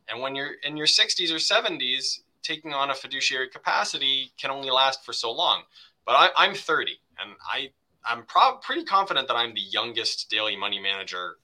And 0.10 0.20
when 0.20 0.34
you're 0.34 0.54
in 0.64 0.76
your 0.76 0.88
60s 0.88 1.30
or 1.30 1.36
70s, 1.36 2.22
taking 2.42 2.74
on 2.74 2.90
a 2.90 2.96
fiduciary 2.96 3.48
capacity 3.48 4.32
can 4.42 4.50
only 4.50 4.72
last 4.72 5.06
for 5.06 5.14
so 5.14 5.32
long. 5.32 5.62
But 6.04 6.32
I, 6.36 6.46
am 6.48 6.56
30, 6.56 7.00
and 7.22 7.36
I 7.48 7.70
I'm 8.04 8.24
pretty 8.62 8.86
confident 8.86 9.28
that 9.28 9.36
I'm 9.36 9.54
the 9.54 9.62
youngest 9.62 10.32
daily 10.32 10.56
money 10.56 10.80
manager 10.80 11.36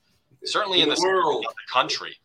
certainly 0.46 0.82
in, 0.82 0.90
in 0.90 0.96
the, 0.96 1.02
world, 1.06 1.46
the 1.48 1.72
country. 1.72 2.16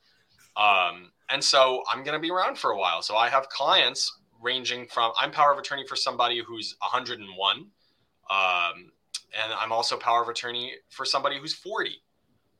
Um, 0.56 1.12
and 1.28 1.44
so 1.44 1.82
I'm 1.92 2.04
going 2.04 2.14
to 2.14 2.22
be 2.22 2.30
around 2.30 2.56
for 2.56 2.70
a 2.70 2.78
while. 2.78 3.02
So 3.02 3.16
I 3.16 3.28
have 3.28 3.50
clients 3.50 4.18
ranging 4.42 4.86
from 4.86 5.12
I'm 5.20 5.30
power 5.30 5.52
of 5.52 5.58
attorney 5.58 5.86
for 5.86 5.96
somebody 5.96 6.42
who's 6.46 6.76
101, 6.80 7.56
um, 7.56 7.68
and 8.30 9.52
I'm 9.58 9.72
also 9.72 9.96
power 9.96 10.22
of 10.22 10.28
attorney 10.28 10.74
for 10.90 11.04
somebody 11.04 11.38
who's 11.38 11.54
40. 11.54 12.02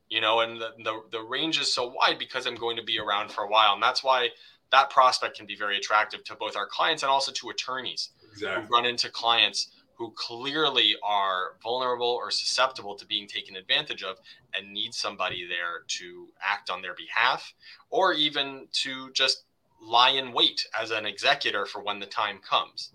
You 0.09 0.21
know, 0.21 0.39
and 0.39 0.59
the, 0.59 0.71
the 0.83 1.01
the 1.11 1.21
range 1.21 1.59
is 1.59 1.73
so 1.73 1.87
wide 1.87 2.17
because 2.17 2.47
I'm 2.47 2.55
going 2.55 2.77
to 2.77 2.83
be 2.83 2.99
around 2.99 3.31
for 3.31 3.43
a 3.43 3.47
while, 3.47 3.73
and 3.73 3.83
that's 3.83 4.03
why 4.03 4.29
that 4.71 4.89
prospect 4.89 5.37
can 5.37 5.45
be 5.45 5.55
very 5.55 5.77
attractive 5.77 6.23
to 6.25 6.35
both 6.35 6.55
our 6.55 6.67
clients 6.67 7.03
and 7.03 7.09
also 7.09 7.31
to 7.31 7.49
attorneys 7.49 8.09
exactly. 8.31 8.65
who 8.65 8.73
run 8.73 8.85
into 8.85 9.09
clients 9.09 9.67
who 9.99 10.11
clearly 10.15 10.95
are 11.03 11.57
vulnerable 11.61 12.07
or 12.07 12.31
susceptible 12.31 12.95
to 12.95 13.05
being 13.05 13.27
taken 13.27 13.57
advantage 13.57 14.01
of 14.01 14.17
and 14.55 14.71
need 14.71 14.93
somebody 14.93 15.45
there 15.45 15.83
to 15.87 16.29
act 16.41 16.69
on 16.69 16.81
their 16.81 16.95
behalf 16.95 17.53
or 17.89 18.13
even 18.13 18.65
to 18.71 19.11
just 19.11 19.43
lie 19.81 20.11
in 20.11 20.33
wait 20.33 20.65
as 20.79 20.91
an 20.91 21.05
executor 21.05 21.65
for 21.65 21.81
when 21.81 21.99
the 21.99 22.05
time 22.05 22.39
comes. 22.47 22.91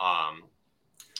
Um, 0.00 0.44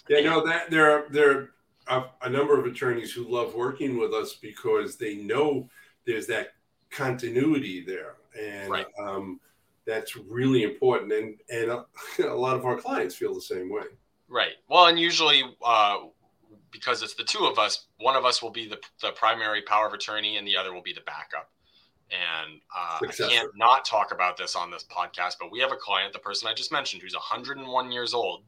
yeah, 0.08 0.20
no, 0.20 0.46
that 0.46 0.70
there 0.70 0.90
are 0.90 1.06
there 1.10 1.50
are 1.88 2.10
a, 2.22 2.26
a 2.26 2.28
number 2.28 2.58
of 2.58 2.66
attorneys 2.66 3.12
who 3.12 3.24
love 3.28 3.54
working 3.54 3.98
with 3.98 4.12
us 4.12 4.34
because 4.34 4.96
they 4.96 5.16
know 5.16 5.68
there's 6.06 6.26
that 6.28 6.54
continuity 6.90 7.84
there, 7.84 8.16
and 8.40 8.70
right. 8.70 8.86
um, 8.98 9.40
that's 9.86 10.16
really 10.16 10.62
important. 10.62 11.12
And 11.12 11.36
and 11.50 11.70
a, 11.70 11.84
a 12.32 12.34
lot 12.34 12.56
of 12.56 12.64
our 12.64 12.76
clients 12.76 13.14
feel 13.14 13.34
the 13.34 13.40
same 13.40 13.72
way. 13.72 13.84
Right. 14.28 14.54
Well, 14.68 14.86
and 14.86 14.98
usually, 14.98 15.42
uh, 15.64 15.98
because 16.72 17.02
it's 17.02 17.14
the 17.14 17.24
two 17.24 17.46
of 17.46 17.58
us, 17.58 17.86
one 17.98 18.16
of 18.16 18.24
us 18.24 18.42
will 18.42 18.50
be 18.50 18.68
the, 18.68 18.78
the 19.00 19.12
primary 19.12 19.62
power 19.62 19.86
of 19.86 19.92
attorney 19.92 20.36
and 20.36 20.46
the 20.46 20.56
other 20.56 20.74
will 20.74 20.82
be 20.82 20.92
the 20.92 21.02
backup. 21.02 21.50
Uh, 22.86 22.98
I 23.02 23.12
can't 23.12 23.56
not 23.56 23.84
talk 23.84 24.12
about 24.12 24.36
this 24.36 24.54
on 24.54 24.70
this 24.70 24.84
podcast, 24.84 25.36
but 25.40 25.50
we 25.50 25.58
have 25.60 25.72
a 25.72 25.76
client, 25.76 26.12
the 26.12 26.18
person 26.18 26.48
I 26.48 26.54
just 26.54 26.70
mentioned, 26.70 27.02
who's 27.02 27.14
101 27.14 27.92
years 27.92 28.14
old, 28.14 28.42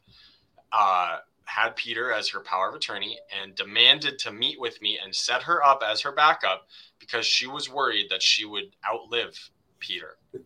uh, 0.73 1.19
had 1.45 1.75
Peter 1.77 2.13
as 2.13 2.29
her 2.29 2.41
power 2.41 2.69
of 2.69 2.75
attorney 2.75 3.19
and 3.43 3.55
demanded 3.55 4.19
to 4.21 4.33
meet 4.33 4.61
with 4.61 4.81
me 4.83 4.99
and 5.03 5.15
set 5.15 5.43
her 5.43 5.65
up 5.65 5.83
as 5.85 6.01
her 6.03 6.13
backup 6.13 6.69
because 6.99 7.25
she 7.25 7.47
was 7.47 7.71
worried 7.71 8.07
that 8.11 8.23
she 8.23 8.45
would 8.45 8.77
outlive 8.87 9.51
Peter 9.81 10.19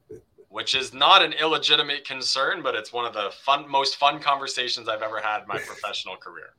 which 0.52 0.74
is 0.74 0.92
not 0.92 1.22
an 1.22 1.32
illegitimate 1.32 2.06
concern, 2.06 2.62
but 2.62 2.74
it's 2.74 2.92
one 2.92 3.06
of 3.06 3.14
the 3.14 3.30
fun, 3.42 3.68
most 3.68 3.96
fun 3.96 4.20
conversations 4.20 4.86
I've 4.86 5.00
ever 5.00 5.18
had 5.18 5.42
in 5.42 5.48
my 5.48 5.58
professional 5.66 6.14
career. 6.16 6.52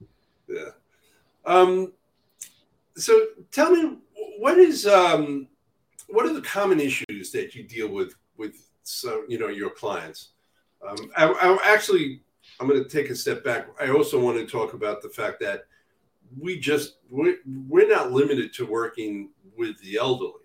Yeah. 0.47 0.71
Um, 1.45 1.93
so 2.97 3.27
tell 3.51 3.69
me, 3.71 3.97
what 4.39 4.57
is 4.57 4.87
um, 4.87 5.47
what 6.09 6.25
are 6.25 6.33
the 6.33 6.41
common 6.41 6.79
issues 6.79 7.31
that 7.31 7.55
you 7.55 7.63
deal 7.63 7.89
with 7.89 8.15
with 8.37 8.69
some, 8.83 9.25
you 9.27 9.39
know, 9.39 9.47
your 9.47 9.69
clients? 9.69 10.29
Um, 10.87 11.11
I, 11.15 11.27
I 11.27 11.73
actually, 11.73 12.21
I'm 12.59 12.67
going 12.67 12.83
to 12.83 12.89
take 12.89 13.09
a 13.09 13.15
step 13.15 13.43
back. 13.43 13.67
I 13.79 13.89
also 13.89 14.19
want 14.19 14.37
to 14.37 14.45
talk 14.45 14.73
about 14.73 15.01
the 15.01 15.09
fact 15.09 15.39
that 15.41 15.65
we 16.39 16.59
just 16.59 16.97
we're, 17.09 17.37
we're 17.67 17.87
not 17.87 18.11
limited 18.11 18.53
to 18.55 18.65
working 18.65 19.29
with 19.55 19.79
the 19.81 19.97
elderly 19.97 20.43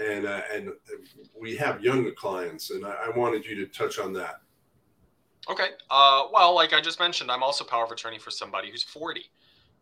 and 0.00 0.26
uh, 0.26 0.42
and 0.52 0.70
we 1.38 1.56
have 1.56 1.82
younger 1.82 2.12
clients, 2.12 2.70
and 2.70 2.84
I, 2.84 2.94
I, 3.06 3.16
wanted 3.16 3.44
you 3.44 3.54
to 3.56 3.66
touch 3.66 3.98
on 3.98 4.12
that. 4.14 4.40
Okay. 5.50 5.70
Uh, 5.90 6.24
well, 6.32 6.54
like 6.54 6.72
I 6.72 6.80
just 6.80 7.00
mentioned, 7.00 7.30
I'm 7.30 7.42
also 7.42 7.64
power 7.64 7.84
of 7.84 7.90
attorney 7.90 8.18
for 8.18 8.30
somebody 8.30 8.70
who's 8.70 8.82
40. 8.82 9.22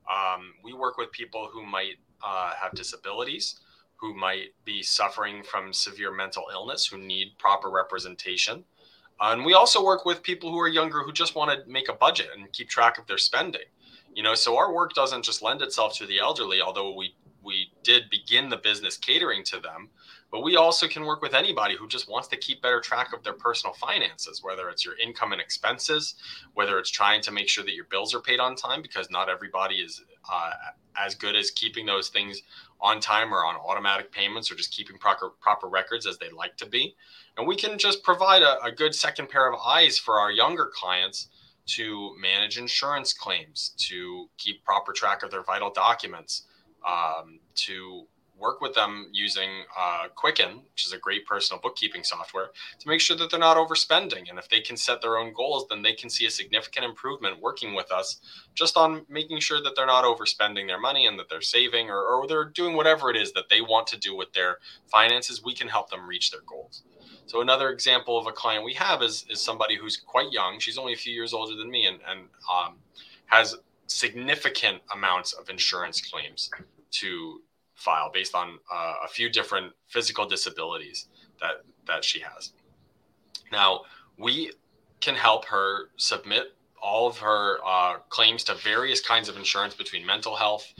Um, 0.09 0.53
we 0.63 0.73
work 0.73 0.97
with 0.97 1.11
people 1.11 1.49
who 1.53 1.65
might 1.65 1.97
uh, 2.25 2.53
have 2.61 2.73
disabilities, 2.73 3.61
who 3.97 4.15
might 4.15 4.55
be 4.65 4.83
suffering 4.83 5.43
from 5.43 5.73
severe 5.73 6.13
mental 6.13 6.45
illness, 6.53 6.87
who 6.87 6.99
need 6.99 7.39
proper 7.39 7.71
representation. 7.71 8.65
Uh, 9.21 9.31
and 9.33 9.45
we 9.45 9.55
also 9.55 9.83
work 9.83 10.05
with 10.05 10.23
people 10.23 10.51
who 10.51 10.61
are 10.61 10.69
younger 10.69 11.03
who 11.03 11.13
just 11.13 11.35
want 11.35 11.51
to 11.51 11.71
make 11.71 11.89
a 11.89 11.95
budget 11.95 12.29
and 12.37 12.53
keep 12.53 12.69
track 12.69 12.99
of 12.99 13.07
their 13.07 13.19
spending. 13.19 13.63
You 14.15 14.23
know, 14.23 14.35
so 14.35 14.57
our 14.57 14.73
work 14.73 14.95
doesn't 14.95 15.25
just 15.25 15.43
lend 15.43 15.63
itself 15.63 15.97
to 15.99 16.07
the 16.07 16.19
elderly, 16.19 16.61
although 16.61 16.95
we 16.95 17.15
we 17.47 17.71
did 17.83 18.11
begin 18.11 18.49
the 18.49 18.57
business 18.57 18.97
catering 18.97 19.45
to 19.45 19.61
them 19.61 19.89
but 20.33 20.43
we 20.43 20.57
also 20.57 20.89
can 20.89 21.05
work 21.07 21.23
with 21.23 21.35
anybody 21.35 21.77
who 21.77 21.89
just 21.89 22.11
wants 22.11 22.29
to 22.29 22.37
keep 22.37 22.61
better 22.61 22.81
track 22.81 23.15
of 23.15 23.23
their 23.23 23.33
personal 23.33 23.75
finances 23.75 24.43
whether 24.43 24.69
it's 24.69 24.85
your 24.85 24.99
income 24.99 25.33
and 25.33 25.41
expenses 25.41 26.17
whether 26.55 26.79
it's 26.79 26.91
trying 26.91 27.23
to 27.23 27.33
make 27.33 27.49
sure 27.49 27.65
that 27.65 27.75
your 27.75 27.87
bills 27.87 28.15
are 28.15 28.21
paid 28.21 28.41
on 28.41 28.57
time 28.57 28.83
because 28.83 29.11
not 29.11 29.31
everybody 29.31 29.77
is 29.77 30.03
uh, 30.31 30.51
as 30.99 31.15
good 31.15 31.37
as 31.37 31.51
keeping 31.51 31.87
those 31.87 32.09
things 32.09 32.43
on 32.81 33.01
time 33.01 33.33
or 33.33 33.45
on 33.45 33.57
automatic 33.57 34.13
payments 34.13 34.51
or 34.51 34.55
just 34.55 34.73
keeping 34.73 34.99
proper 34.99 35.31
proper 35.41 35.69
records 35.69 36.07
as 36.07 36.19
they 36.19 36.31
like 36.31 36.57
to 36.57 36.67
be. 36.67 36.95
And 37.37 37.47
we 37.47 37.57
can 37.57 37.79
just 37.79 38.03
provide 38.03 38.43
a, 38.43 38.63
a 38.63 38.73
good 38.73 38.95
second 38.95 39.29
pair 39.29 39.51
of 39.51 39.59
eyes 39.61 39.99
for 39.99 40.19
our 40.19 40.31
younger 40.31 40.71
clients 40.75 41.29
to 41.67 42.15
manage 42.21 42.59
insurance 42.59 43.13
claims 43.13 43.75
to 43.77 44.29
keep 44.39 44.65
proper 44.65 44.93
track 44.93 45.23
of 45.23 45.31
their 45.31 45.43
vital 45.43 45.71
documents 45.71 46.43
um, 46.87 47.41
to 47.55 48.07
work 48.39 48.61
with 48.61 48.75
them 48.75 49.09
using 49.13 49.51
uh, 49.79 50.09
Quicken, 50.15 50.61
which 50.73 50.87
is 50.87 50.93
a 50.93 50.99
great 50.99 51.27
personal 51.27 51.61
bookkeeping 51.61 52.05
software, 52.05 52.49
to 52.79 52.89
make 52.89 53.01
sure 53.01 53.17
that 53.17 53.31
they're 53.31 53.41
not 53.41 53.57
overspending. 53.57 54.29
And 54.29 54.39
if 54.39 54.49
they 54.49 54.61
can 54.61 54.77
set 54.77 55.01
their 55.01 55.17
own 55.17 55.33
goals, 55.33 55.67
then 55.69 55.83
they 55.83 55.95
can 55.95 56.11
see 56.11 56.27
a 56.27 56.31
significant 56.31 56.85
improvement 56.85 57.41
working 57.41 57.75
with 57.75 57.91
us 57.91 58.21
just 58.55 58.77
on 58.77 59.07
making 59.09 59.41
sure 59.41 59.63
that 59.63 59.75
they're 59.75 59.87
not 59.87 60.05
overspending 60.05 60.67
their 60.67 60.81
money 60.81 61.07
and 61.07 61.19
that 61.19 61.29
they're 61.29 61.41
saving 61.41 61.89
or, 61.89 62.03
or 62.03 62.27
they're 62.27 62.45
doing 62.45 62.77
whatever 62.77 63.11
it 63.11 63.17
is 63.17 63.33
that 63.33 63.49
they 63.49 63.61
want 63.61 63.87
to 63.89 63.99
do 63.99 64.15
with 64.15 64.33
their 64.33 64.59
finances. 64.87 65.43
We 65.43 65.55
can 65.55 65.69
help 65.69 65.91
them 65.91 66.07
reach 66.07 66.31
their 66.31 66.43
goals. 66.47 66.83
So 67.27 67.41
another 67.41 67.71
example 67.71 68.19
of 68.19 68.27
a 68.27 68.33
client 68.33 68.65
we 68.65 68.75
have 68.75 69.03
is, 69.03 69.25
is 69.31 69.41
somebody 69.41 69.77
who's 69.77 69.97
quite 69.97 70.31
young. 70.31 70.61
She's 70.61 70.79
only 70.79 70.93
a 70.93 70.97
few 70.97 71.13
years 71.13 71.33
older 71.33 71.57
than 71.57 71.71
me 71.71 71.87
and, 71.87 71.99
and 72.07 72.21
um, 72.53 72.77
has 73.27 73.57
significant 73.89 74.83
amounts 74.93 75.33
of 75.33 75.49
insurance 75.49 76.01
claims 76.01 76.51
to 76.91 77.41
file 77.75 78.11
based 78.13 78.35
on 78.35 78.59
uh, 78.73 78.95
a 79.05 79.09
few 79.09 79.29
different 79.29 79.73
physical 79.87 80.27
disabilities 80.27 81.07
that 81.41 81.63
that 81.87 82.05
she 82.05 82.21
has. 82.21 82.53
Now 83.53 83.83
we 84.19 84.53
can 85.01 85.15
help 85.15 85.45
her 85.47 85.91
submit 85.97 86.55
all 86.83 87.09
of 87.09 87.19
her 87.19 87.59
uh, 87.65 87.99
claims 88.09 88.45
to 88.45 88.55
various 88.55 89.01
kinds 89.01 89.29
of 89.29 89.37
insurance 89.37 89.75
between 89.75 90.07
mental 90.07 90.37
health, 90.37 90.73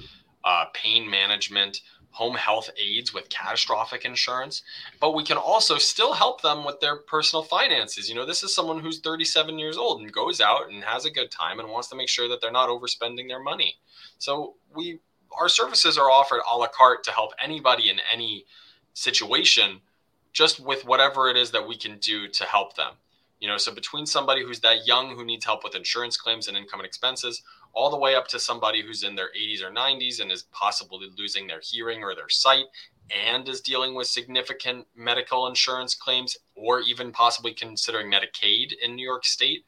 uh, 0.45 0.67
pain 0.73 1.09
management, 1.09 1.81
home 2.17 2.35
health 2.35 2.71
aides 2.79 3.13
with 3.13 3.29
catastrophic 3.29 4.07
insurance, 4.07 4.63
but 5.01 5.15
we 5.15 5.23
can 5.23 5.37
also 5.37 5.77
still 5.77 6.15
help 6.15 6.41
them 6.41 6.65
with 6.65 6.81
their 6.81 6.97
personal 6.97 7.43
finances. 7.43 8.09
You 8.09 8.15
know, 8.15 8.25
this 8.25 8.43
is 8.43 8.55
someone 8.55 8.81
who's 8.81 9.01
37 9.01 9.59
years 9.59 9.77
old 9.77 10.01
and 10.01 10.11
goes 10.11 10.41
out 10.41 10.71
and 10.71 10.83
has 10.83 11.05
a 11.05 11.11
good 11.11 11.31
time 11.31 11.61
and 11.61 11.69
wants 11.69 11.89
to 11.89 11.97
make 11.97 12.09
sure 12.09 12.27
that 12.29 12.41
they're 12.41 12.51
not 12.51 12.71
overspending 12.71 13.29
their 13.29 13.43
money. 13.43 13.75
So 14.17 14.55
we 14.75 15.01
our 15.39 15.49
services 15.49 15.99
are 15.99 16.11
offered 16.11 16.41
a 16.51 16.57
la 16.57 16.69
carte 16.69 17.05
to 17.05 17.13
help 17.13 17.33
anybody 17.43 17.91
in 17.91 17.99
any 18.13 18.45
situation 18.95 19.81
just 20.33 20.61
with 20.61 20.85
whatever 20.85 21.29
it 21.29 21.37
is 21.37 21.51
that 21.51 21.67
we 21.67 21.77
can 21.77 21.99
do 21.99 22.29
to 22.29 22.45
help 22.45 22.77
them. 22.77 22.93
You 23.41 23.49
know, 23.49 23.59
so 23.59 23.75
between 23.75 24.07
somebody 24.07 24.43
who's 24.43 24.61
that 24.61 24.87
young 24.87 25.15
who 25.15 25.25
needs 25.25 25.45
help 25.45 25.63
with 25.63 25.75
insurance 25.75 26.17
claims 26.17 26.49
and 26.49 26.57
income 26.57 26.81
and 26.81 26.87
expenses, 26.87 27.43
all 27.75 27.91
the 27.91 27.99
way 27.99 28.15
up 28.15 28.27
to 28.29 28.39
somebody 28.39 28.83
who's 28.83 29.03
in 29.03 29.15
their 29.15 29.31
80s 29.39 29.63
or 29.63 29.71
90s 29.71 30.21
and 30.21 30.33
is 30.33 30.45
possibly 30.53 31.09
losing 31.19 31.47
their 31.47 31.61
hearing 31.63 32.03
or 32.03 32.15
their 32.15 32.31
sight 32.31 32.65
and 33.11 33.47
is 33.49 33.61
dealing 33.61 33.95
with 33.95 34.07
significant 34.07 34.87
medical 34.97 35.47
insurance 35.47 35.95
claims 35.95 36.37
or 36.55 36.81
even 36.81 37.13
possibly 37.13 37.53
considering 37.53 38.11
Medicaid 38.11 38.73
in 38.83 38.97
New 38.97 39.05
York 39.05 39.25
State 39.25 39.65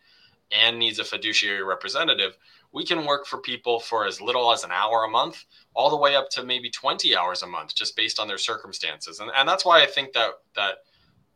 and 0.51 0.79
needs 0.79 0.99
a 0.99 1.05
fiduciary 1.05 1.63
representative, 1.63 2.39
we 2.73 2.85
can 2.85 3.07
work 3.07 3.27
for 3.27 3.39
people 3.39 3.81
for 3.81 4.07
as 4.07 4.21
little 4.21 4.53
as 4.53 4.65
an 4.65 4.71
hour 4.71 5.05
a 5.05 5.09
month, 5.09 5.45
all 5.75 5.91
the 5.91 5.97
way 5.97 6.15
up 6.15 6.29
to 6.31 6.45
maybe 6.45 6.71
20 6.71 7.17
hours 7.17 7.43
a 7.43 7.47
month, 7.47 7.75
just 7.75 7.97
based 7.97 8.21
on 8.21 8.29
their 8.29 8.39
circumstances. 8.39 9.21
And, 9.21 9.31
and 9.37 9.49
that's 9.49 9.65
why 9.65 9.83
I 9.83 9.87
think 9.87 10.13
that 10.13 10.33
that 10.55 10.75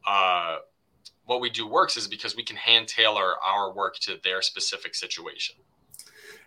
uh, 0.06 0.58
what 1.24 1.40
we 1.40 1.48
do 1.48 1.66
works 1.66 1.96
is 1.96 2.06
because 2.06 2.36
we 2.36 2.44
can 2.44 2.56
hand 2.56 2.88
tailor 2.88 3.34
our 3.42 3.72
work 3.72 3.96
to 4.00 4.18
their 4.22 4.42
specific 4.42 4.94
situation. 4.94 5.56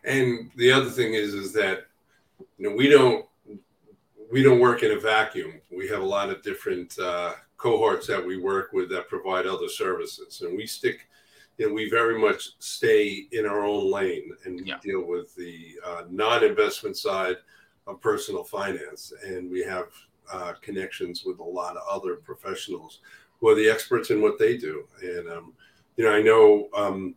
And 0.04 0.52
the 0.56 0.72
other 0.72 0.90
thing 0.90 1.14
is, 1.14 1.34
is 1.34 1.52
that 1.54 1.88
you 2.58 2.70
know 2.70 2.76
we 2.76 2.90
don't 2.90 3.26
we 4.32 4.44
don't 4.44 4.60
work 4.60 4.84
in 4.84 4.92
a 4.92 5.00
vacuum. 5.00 5.62
We 5.76 5.88
have 5.88 6.02
a 6.02 6.06
lot 6.06 6.30
of 6.30 6.44
different 6.44 6.98
uh, 7.00 7.34
cohorts 7.58 8.06
that 8.08 8.24
we 8.24 8.38
work 8.38 8.72
with 8.74 8.90
that 8.92 9.10
provide 9.10 9.48
other 9.48 9.70
services, 9.70 10.42
and 10.42 10.56
we 10.56 10.68
stick. 10.68 11.08
You 11.58 11.70
know, 11.70 11.74
we 11.74 11.90
very 11.90 12.20
much 12.20 12.50
stay 12.60 13.28
in 13.32 13.46
our 13.46 13.64
own 13.64 13.90
lane 13.92 14.32
and 14.46 14.66
yeah. 14.68 14.78
deal 14.82 15.06
with 15.06 15.36
the 15.36 15.76
uh, 15.86 16.04
non-investment 16.10 16.98
side 16.98 17.38
of 17.88 18.02
personal 18.02 18.44
finance, 18.44 19.14
and 19.26 19.50
we 19.50 19.64
have 19.64 19.88
uh, 20.32 20.54
connections 20.62 21.24
with 21.26 21.40
a 21.40 21.44
lot 21.44 21.78
of 21.78 21.84
other 21.90 22.16
professionals 22.16 23.00
who 23.40 23.50
are 23.50 23.56
the 23.56 23.70
experts 23.70 24.10
in 24.10 24.22
what 24.22 24.40
they 24.40 24.58
do. 24.58 24.86
And 25.02 25.30
um, 25.30 25.54
you 25.98 26.06
know, 26.06 26.12
I 26.12 26.22
know 26.22 26.68
um, 26.76 27.16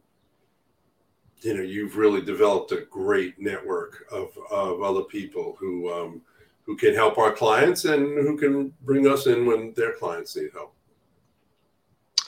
you 1.40 1.54
know 1.54 1.62
you've 1.62 1.96
really 1.96 2.20
developed 2.20 2.72
a 2.72 2.82
great 2.90 3.38
network 3.38 4.06
of 4.12 4.36
of 4.50 4.82
other 4.82 5.02
people 5.02 5.56
who 5.58 5.92
um, 5.92 6.22
who 6.66 6.76
can 6.76 6.94
help 6.94 7.18
our 7.18 7.32
clients 7.32 7.86
and 7.86 8.02
who 8.18 8.36
can 8.36 8.72
bring 8.82 9.06
us 9.08 9.26
in 9.26 9.46
when 9.46 9.72
their 9.74 9.94
clients 9.94 10.36
need 10.36 10.50
help. 10.52 10.74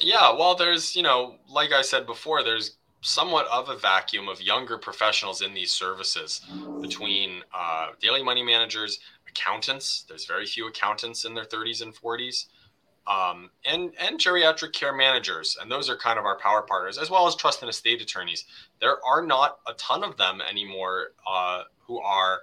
Yeah, 0.00 0.32
well, 0.32 0.54
there's 0.54 0.96
you 0.96 1.02
know, 1.02 1.36
like 1.48 1.72
I 1.72 1.82
said 1.82 2.06
before, 2.06 2.42
there's 2.42 2.76
somewhat 3.02 3.46
of 3.48 3.68
a 3.68 3.76
vacuum 3.76 4.28
of 4.28 4.40
younger 4.40 4.78
professionals 4.78 5.42
in 5.42 5.54
these 5.54 5.72
services 5.72 6.40
between 6.80 7.42
uh, 7.54 7.88
daily 8.00 8.22
money 8.22 8.42
managers, 8.42 8.98
accountants. 9.28 10.04
There's 10.08 10.24
very 10.26 10.46
few 10.46 10.66
accountants 10.68 11.24
in 11.24 11.34
their 11.34 11.44
30s 11.44 11.82
and 11.82 11.94
40s 11.94 12.46
um, 13.06 13.50
and 13.64 13.92
and 13.98 14.18
geriatric 14.18 14.72
care 14.72 14.94
managers, 14.94 15.56
and 15.60 15.70
those 15.70 15.90
are 15.90 15.96
kind 15.96 16.18
of 16.18 16.24
our 16.24 16.38
power 16.38 16.62
partners, 16.62 16.98
as 16.98 17.10
well 17.10 17.26
as 17.26 17.36
trust 17.36 17.62
and 17.62 17.68
estate 17.70 18.00
attorneys. 18.02 18.44
There 18.80 19.04
are 19.06 19.24
not 19.24 19.58
a 19.66 19.74
ton 19.74 20.02
of 20.04 20.16
them 20.16 20.40
anymore 20.40 21.12
uh, 21.28 21.64
who 21.86 21.98
are 22.00 22.40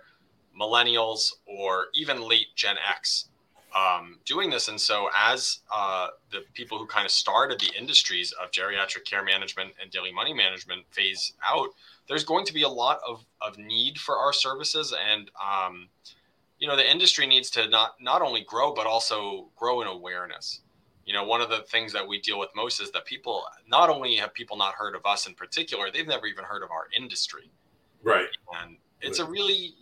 millennials 0.59 1.31
or 1.45 1.87
even 1.95 2.21
late 2.21 2.47
Gen 2.55 2.77
X 2.89 3.29
um, 3.77 4.19
doing 4.25 4.49
this. 4.49 4.69
And 4.69 4.79
so, 4.79 5.09
as 5.15 5.59
uh, 5.73 6.07
the 6.31 6.39
people 6.53 6.77
who 6.77 6.87
kind 6.87 7.05
of 7.05 7.11
started 7.11 7.59
the 7.59 7.77
industries 7.77 8.33
of 8.41 8.51
geriatric 8.51 9.05
care 9.05 9.23
management 9.23 9.73
and 9.81 9.91
daily 9.91 10.11
money 10.11 10.33
management 10.33 10.85
phase 10.91 11.33
out, 11.45 11.69
there's 12.07 12.23
going 12.23 12.45
to 12.45 12.53
be 12.53 12.63
a 12.63 12.69
lot 12.69 12.99
of, 13.07 13.25
of 13.41 13.57
need 13.57 13.97
for 13.99 14.17
our 14.17 14.33
services 14.33 14.93
and 15.11 15.29
um, 15.41 15.89
you 16.59 16.67
know 16.67 16.75
the 16.75 16.89
industry 16.89 17.27
needs 17.27 17.49
to 17.51 17.67
not 17.69 17.95
not 17.99 18.21
only 18.21 18.43
grow 18.47 18.73
but 18.73 18.87
also 18.87 19.47
grow 19.55 19.81
in 19.81 19.87
awareness 19.87 20.61
you 21.05 21.13
know 21.13 21.23
one 21.23 21.41
of 21.41 21.49
the 21.49 21.59
things 21.69 21.93
that 21.93 22.07
we 22.07 22.19
deal 22.19 22.39
with 22.39 22.49
most 22.55 22.81
is 22.81 22.91
that 22.91 23.05
people 23.05 23.43
not 23.67 23.89
only 23.89 24.15
have 24.15 24.33
people 24.33 24.57
not 24.57 24.73
heard 24.73 24.95
of 24.95 25.05
us 25.05 25.27
in 25.27 25.33
particular 25.33 25.91
they've 25.91 26.07
never 26.07 26.25
even 26.25 26.43
heard 26.43 26.63
of 26.63 26.71
our 26.71 26.87
industry 26.97 27.51
right 28.03 28.27
and 28.61 28.77
it's 29.01 29.19
right. 29.19 29.27
a 29.27 29.31
really 29.31 29.75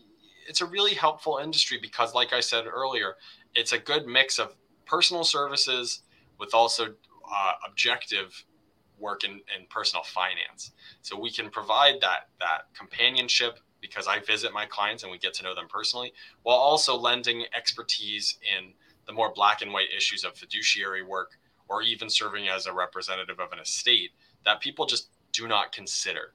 it's 0.48 0.62
a 0.62 0.66
really 0.66 0.94
helpful 0.94 1.40
industry 1.42 1.80
because 1.82 2.14
like 2.14 2.34
i 2.34 2.40
said 2.40 2.66
earlier 2.66 3.16
it's 3.56 3.72
a 3.72 3.80
good 3.80 4.06
mix 4.06 4.40
of 4.40 4.56
personal 4.86 5.24
services 5.24 6.02
with 6.40 6.54
also 6.54 6.88
uh, 7.34 7.52
objective 7.68 8.46
work 9.00 9.24
in, 9.24 9.32
in 9.32 9.66
personal 9.70 10.04
finance 10.04 10.72
so 11.02 11.20
we 11.20 11.32
can 11.32 11.50
provide 11.50 11.96
that 12.02 12.30
that 12.40 12.68
companionship 12.78 13.60
because 13.86 14.08
I 14.08 14.20
visit 14.20 14.54
my 14.54 14.66
clients 14.66 15.04
and 15.04 15.12
we 15.12 15.18
get 15.18 15.34
to 15.36 15.44
know 15.44 15.54
them 15.54 15.68
personally, 15.70 16.14
while 16.44 16.58
also 16.58 16.96
lending 16.96 17.46
expertise 17.56 18.38
in 18.42 18.74
the 19.06 19.14
more 19.14 19.32
black 19.34 19.62
and 19.62 19.72
white 19.72 19.90
issues 19.96 20.24
of 20.24 20.36
fiduciary 20.36 21.04
work 21.04 21.32
or 21.68 21.82
even 21.82 22.10
serving 22.10 22.48
as 22.48 22.66
a 22.66 22.74
representative 22.74 23.40
of 23.40 23.52
an 23.52 23.60
estate 23.60 24.12
that 24.46 24.62
people 24.62 24.86
just 24.86 25.10
do 25.32 25.48
not 25.48 25.72
consider. 25.72 26.34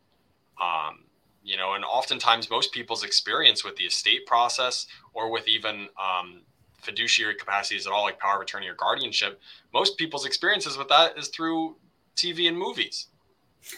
Um, 0.60 1.04
you 1.42 1.56
know, 1.56 1.74
and 1.74 1.84
oftentimes 1.84 2.50
most 2.50 2.72
people's 2.72 3.02
experience 3.02 3.64
with 3.64 3.76
the 3.76 3.84
estate 3.84 4.26
process 4.26 4.86
or 5.14 5.30
with 5.30 5.48
even 5.48 5.88
um, 5.98 6.42
fiduciary 6.82 7.34
capacities 7.34 7.86
at 7.86 7.92
all, 7.92 8.04
like 8.04 8.18
power 8.18 8.36
of 8.36 8.42
attorney 8.42 8.68
or 8.68 8.74
guardianship, 8.74 9.40
most 9.72 9.96
people's 9.96 10.26
experiences 10.26 10.76
with 10.76 10.88
that 10.88 11.18
is 11.18 11.28
through 11.28 11.76
TV 12.16 12.48
and 12.48 12.58
movies 12.58 13.08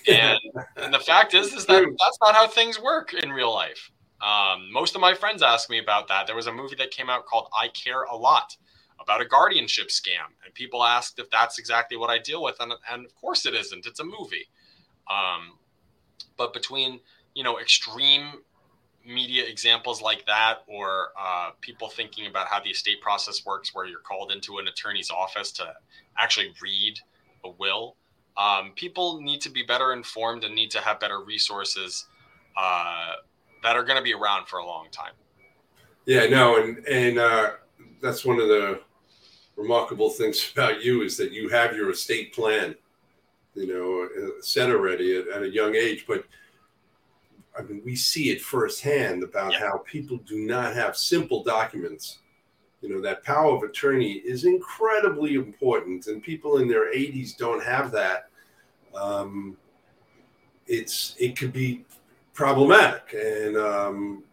and, 0.09 0.39
and 0.77 0.95
the 0.95 0.99
fact 0.99 1.35
is, 1.35 1.53
is 1.53 1.67
that 1.67 1.83
that's 1.83 2.19
not 2.21 2.35
how 2.35 2.47
things 2.47 2.81
work 2.81 3.15
in 3.15 3.31
real 3.31 3.53
life. 3.53 3.91
Um, 4.21 4.73
most 4.73 4.95
of 4.95 5.01
my 5.01 5.15
friends 5.15 5.43
ask 5.43 5.69
me 5.69 5.79
about 5.79 6.09
that. 6.09 6.27
There 6.27 6.37
was 6.37 6.47
a 6.47 6.53
movie 6.53 6.77
that 6.77 6.91
came 6.91 7.11
out 7.11 7.27
called 7.27 7.49
I 7.59 7.69
Care 7.69 8.05
a 8.05 8.17
Lot 8.17 8.57
about 9.01 9.21
a 9.21 9.25
guardianship 9.25 9.89
scam, 9.89 10.31
and 10.45 10.55
people 10.55 10.85
asked 10.85 11.19
if 11.19 11.29
that's 11.31 11.59
exactly 11.59 11.97
what 11.97 12.09
I 12.09 12.19
deal 12.19 12.43
with, 12.43 12.57
and, 12.61 12.73
and 12.91 13.05
of 13.05 13.15
course 13.17 13.47
it 13.47 13.55
isn't. 13.55 13.85
It's 13.85 13.99
a 13.99 14.05
movie. 14.05 14.49
Um, 15.11 15.59
but 16.37 16.53
between 16.53 17.01
you 17.35 17.43
know 17.43 17.59
extreme 17.59 18.43
media 19.07 19.45
examples 19.45 20.01
like 20.01 20.25
that, 20.27 20.59
or 20.67 21.09
uh, 21.21 21.51
people 21.61 21.89
thinking 21.89 22.27
about 22.27 22.47
how 22.47 22.61
the 22.61 22.71
estate 22.71 23.01
process 23.01 23.45
works, 23.45 23.75
where 23.75 23.87
you're 23.87 24.01
called 24.01 24.33
into 24.33 24.59
an 24.59 24.69
attorney's 24.69 25.11
office 25.11 25.51
to 25.53 25.73
actually 26.17 26.53
read 26.63 26.99
a 27.45 27.51
will, 27.51 27.97
um, 28.37 28.73
people 28.77 29.21
need 29.21 29.41
to 29.43 29.51
be 29.51 29.63
better 29.63 29.93
informed 29.93 30.45
and 30.45 30.55
need 30.55 30.71
to 30.71 30.81
have 30.81 31.01
better 31.01 31.21
resources 31.21 32.07
uh, 32.57 33.13
that 33.63 33.77
are 33.77 33.85
going 33.85 33.97
to 33.97 34.03
be 34.03 34.15
around 34.15 34.47
for 34.47 34.59
a 34.59 34.67
long 34.67 34.87
time. 34.91 35.13
Yeah, 36.07 36.27
no, 36.27 36.61
and 36.63 36.79
and 36.87 37.19
uh, 37.19 37.51
that's 38.01 38.25
one 38.25 38.41
of 38.41 38.49
the 38.49 38.81
remarkable 39.57 40.11
things 40.11 40.51
about 40.55 40.83
you 40.83 41.03
is 41.03 41.17
that 41.17 41.33
you 41.33 41.49
have 41.49 41.77
your 41.77 41.91
estate 41.91 42.35
plan, 42.35 42.75
you 43.55 43.67
know, 43.67 44.09
uh, 44.25 44.43
set 44.43 44.71
already 44.71 45.17
at, 45.17 45.29
at 45.29 45.43
a 45.43 45.49
young 45.49 45.75
age. 45.75 46.05
But 46.07 46.25
I 47.59 47.63
mean, 47.63 47.83
we 47.85 47.97
see 47.97 48.31
it 48.31 48.41
firsthand 48.41 49.23
about 49.23 49.53
yeah. 49.53 49.61
how 49.61 49.79
people 49.79 50.17
do 50.19 50.39
not 50.39 50.75
have 50.75 50.97
simple 50.97 51.43
documents 51.43 52.19
you 52.81 52.89
know 52.89 53.01
that 53.01 53.23
power 53.23 53.55
of 53.55 53.63
attorney 53.63 54.15
is 54.15 54.45
incredibly 54.45 55.35
important 55.35 56.09
and 56.09 56.21
people 56.21 56.59
in 56.59 56.67
their 56.67 56.93
80s 56.93 57.37
don't 57.37 57.63
have 57.63 57.93
that 57.93 58.29
um, 58.95 59.57
it's 60.67 61.15
it 61.19 61.37
could 61.37 61.53
be 61.53 61.85
problematic 62.35 63.15
and 63.15 63.57
um, 63.57 64.25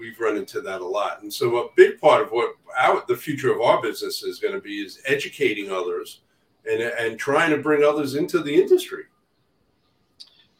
we've 0.00 0.18
run 0.18 0.36
into 0.36 0.60
that 0.62 0.80
a 0.80 0.86
lot. 0.86 1.22
And 1.22 1.32
so, 1.32 1.58
a 1.58 1.68
big 1.76 2.00
part 2.00 2.22
of 2.22 2.30
what 2.30 2.56
our, 2.76 3.04
the 3.06 3.16
future 3.16 3.52
of 3.52 3.60
our 3.60 3.80
business 3.80 4.22
is 4.24 4.40
going 4.40 4.54
to 4.54 4.60
be 4.60 4.80
is 4.80 5.00
educating 5.06 5.70
others 5.70 6.22
and 6.68 6.80
and 6.80 7.18
trying 7.18 7.50
to 7.50 7.58
bring 7.58 7.84
others 7.84 8.14
into 8.16 8.42
the 8.42 8.54
industry. 8.54 9.04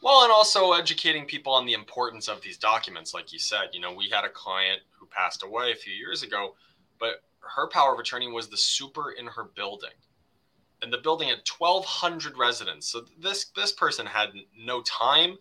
Well, 0.03 0.23
and 0.23 0.33
also 0.33 0.73
educating 0.73 1.27
people 1.27 1.53
on 1.53 1.67
the 1.67 1.75
importance 1.75 2.29
of 2.29 2.41
these 2.41 2.57
documents. 2.57 3.13
Like 3.13 3.33
you 3.33 3.39
said, 3.39 3.71
you 3.73 3.81
know, 3.81 3.93
we 3.93 4.09
had 4.09 4.25
a 4.25 4.31
client 4.31 4.81
who 4.99 5.07
passed 5.07 5.43
away 5.43 5.73
a 5.73 5.77
few 5.77 5.93
years 5.93 6.23
ago, 6.23 6.55
but 6.99 7.23
her 7.41 7.69
power 7.69 7.93
of 7.93 8.01
attorney 8.01 8.31
was 8.31 8.49
the 8.49 8.57
super 8.57 9.13
in 9.13 9.27
her 9.27 9.45
building. 9.45 9.91
And 10.83 10.91
the 10.91 10.99
building 10.99 11.29
had 11.29 11.43
1,200 11.59 12.39
residents. 12.39 12.89
So 12.89 13.05
this 13.19 13.47
this 13.55 13.73
person 13.73 14.07
had 14.07 14.31
no 14.59 14.81
time 14.83 15.37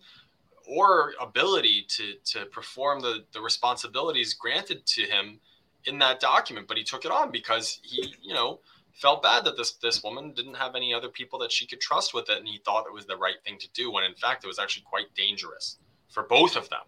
or 0.68 1.14
ability 1.20 1.86
to 1.90 2.14
to 2.26 2.46
perform 2.48 3.02
the 3.02 3.26
the 3.34 3.42
responsibilities 3.42 4.34
granted 4.34 4.86
to 4.86 5.04
him 5.04 5.40
in 5.86 5.98
that 5.98 6.20
document 6.20 6.68
but 6.68 6.78
he 6.78 6.84
took 6.84 7.06
it 7.06 7.12
on 7.12 7.32
because 7.32 7.80
he 7.84 8.14
you 8.22 8.34
know 8.34 8.60
felt 8.94 9.24
bad 9.24 9.46
that 9.46 9.58
this 9.58 9.74
this 9.74 10.04
woman 10.04 10.34
didn't 10.34 10.56
have 10.56 10.76
any 10.76 10.94
other 10.94 11.10
people 11.10 11.40
that 11.40 11.52
she 11.52 11.66
could 11.66 11.80
trust 11.80 12.14
with 12.14 12.30
it 12.30 12.38
and 12.38 12.48
he 12.48 12.60
thought 12.66 12.86
it 12.86 12.94
was 12.94 13.06
the 13.06 13.18
right 13.18 13.42
thing 13.46 13.58
to 13.58 13.70
do 13.74 13.92
when 13.92 14.04
in 14.04 14.16
fact 14.16 14.44
it 14.44 14.48
was 14.48 14.60
actually 14.60 14.84
quite 14.84 15.14
dangerous 15.16 15.78
for 16.10 16.24
both 16.24 16.56
of 16.56 16.70
them 16.70 16.82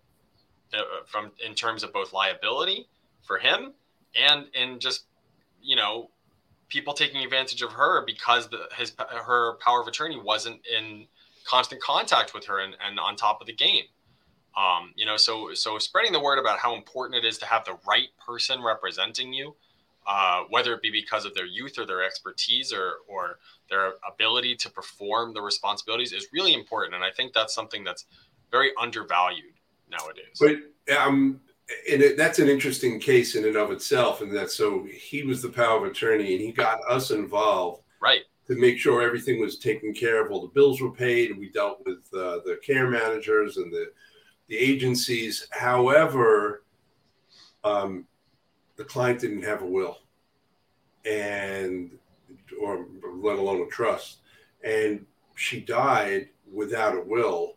uh, 0.74 0.82
from 1.06 1.32
in 1.46 1.54
terms 1.54 1.84
of 1.84 1.94
both 1.94 2.14
liability 2.14 2.88
for 3.24 3.38
him 3.38 3.74
and 4.16 4.46
in 4.54 4.80
just 4.80 5.06
you 5.62 5.76
know 5.76 6.10
people 6.72 6.94
taking 6.94 7.22
advantage 7.24 7.62
of 7.62 7.74
her 7.74 8.04
because 8.06 8.48
the, 8.50 8.68
his 8.76 8.94
her 8.98 9.56
power 9.58 9.82
of 9.82 9.88
attorney 9.88 10.20
wasn't 10.20 10.60
in 10.66 11.06
constant 11.46 11.82
contact 11.82 12.34
with 12.34 12.46
her 12.46 12.60
and, 12.60 12.76
and 12.86 13.00
on 13.00 13.16
top 13.16 13.42
of 13.42 13.48
the 13.48 13.54
game. 13.54 13.84
Um, 14.58 14.94
you 14.96 15.06
know, 15.06 15.18
so 15.18 15.54
so 15.54 15.78
spreading 15.78 16.12
the 16.12 16.20
word 16.20 16.40
about 16.40 16.60
how 16.60 16.76
important 16.76 17.24
it 17.24 17.28
is 17.28 17.38
to 17.40 17.46
have 17.46 17.64
the 17.66 17.78
right 17.88 18.08
person 18.26 18.64
representing 18.64 19.34
you, 19.34 19.56
uh, 20.08 20.44
whether 20.50 20.74
it 20.74 20.82
be 20.82 20.92
because 20.92 21.26
of 21.26 21.34
their 21.34 21.46
youth 21.46 21.78
or 21.78 21.86
their 21.86 22.04
expertise 22.04 22.74
or 22.74 22.96
or 23.08 23.40
their 23.70 23.94
ability 24.08 24.56
to 24.56 24.70
perform 24.70 25.34
the 25.34 25.42
responsibilities, 25.42 26.14
is 26.14 26.28
really 26.34 26.54
important. 26.54 26.96
And 26.96 27.04
I 27.04 27.12
think 27.12 27.34
that's 27.34 27.54
something 27.54 27.84
that's 27.84 28.06
very 28.52 28.72
undervalued 28.80 29.54
nowadays. 29.90 30.40
But 30.40 30.58
um, 30.98 31.40
and 31.90 32.02
it, 32.02 32.18
that's 32.18 32.40
an 32.40 32.50
interesting 32.50 33.00
case 33.00 33.36
in 33.36 33.46
and 33.46 33.56
of 33.56 33.72
itself, 33.72 34.22
and 34.22 34.36
that 34.36 34.52
so 34.52 34.88
he 34.92 35.24
was 35.24 35.42
the 35.42 35.50
power 35.50 35.78
of 35.78 35.92
attorney, 35.92 36.34
and 36.34 36.42
he 36.42 36.52
got 36.52 36.80
us 36.90 37.12
involved, 37.12 37.84
right? 38.02 38.22
to 38.48 38.56
make 38.56 38.78
sure 38.78 39.02
everything 39.02 39.40
was 39.40 39.58
taken 39.58 39.94
care 39.94 40.26
of, 40.26 40.32
all 40.32 40.42
the 40.42 40.48
bills 40.48 40.82
were 40.82 40.92
paid, 40.92 41.30
and 41.30 41.40
we 41.40 41.50
dealt 41.50 41.86
with 41.86 42.00
uh, 42.14 42.40
the 42.44 42.60
care 42.66 42.90
managers 42.90 43.58
and 43.58 43.72
the 43.72 43.92
the 44.48 44.58
agencies. 44.58 45.48
However, 45.52 46.64
um, 47.64 48.06
the 48.76 48.84
client 48.84 49.20
didn't 49.20 49.44
have 49.44 49.62
a 49.62 49.66
will, 49.66 50.00
and 51.06 51.92
or 52.62 52.86
let 53.16 53.38
alone 53.38 53.62
a 53.62 53.68
trust, 53.68 54.20
and 54.64 55.06
she 55.36 55.60
died 55.62 56.30
without 56.52 56.96
a 56.96 57.02
will. 57.02 57.56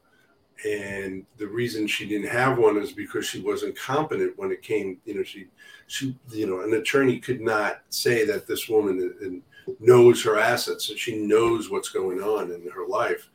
And 0.65 1.27
the 1.37 1.49
reason 1.49 1.87
she 1.87 2.09
didn't 2.09 2.31
have 2.31 2.59
one 2.59 2.77
is 2.77 2.93
because 2.93 3.27
she 3.27 3.41
wasn't 3.41 3.77
competent 3.77 4.39
when 4.39 4.53
it 4.53 4.63
came. 4.63 4.99
You 5.05 5.17
know, 5.17 5.23
she, 5.25 5.49
she, 5.89 6.17
you 6.31 6.47
know, 6.47 6.61
an 6.61 6.73
attorney 6.75 7.19
could 7.19 7.41
not 7.41 7.83
say 7.91 8.25
that 8.25 8.47
this 8.47 8.69
woman 8.69 9.43
knows 9.81 10.23
her 10.23 10.39
assets 10.39 10.91
and 10.91 10.99
she 10.99 11.19
knows 11.19 11.71
what's 11.71 11.89
going 11.89 12.21
on 12.21 12.53
in 12.53 12.71
her 12.71 12.87
life. 12.87 13.31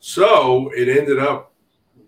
So 0.00 0.70
it 0.74 0.88
ended 0.88 1.18
up 1.18 1.52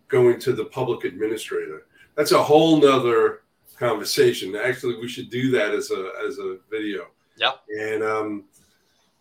going 0.09 0.39
to 0.41 0.53
the 0.53 0.67
public 0.67 1.05
administrator. 1.05 1.87
That's 2.15 2.33
a 2.33 2.43
whole 2.43 2.81
nother 2.81 3.43
conversation. 3.79 4.57
Actually, 4.57 4.99
we 4.99 5.09
should 5.09 5.31
do 5.31 5.51
that 5.53 5.73
as 5.73 5.91
a 5.91 6.13
as 6.27 6.39
a 6.39 6.59
video. 6.71 7.09
Yeah. 7.37 7.53
And 7.79 8.03
um, 8.03 8.45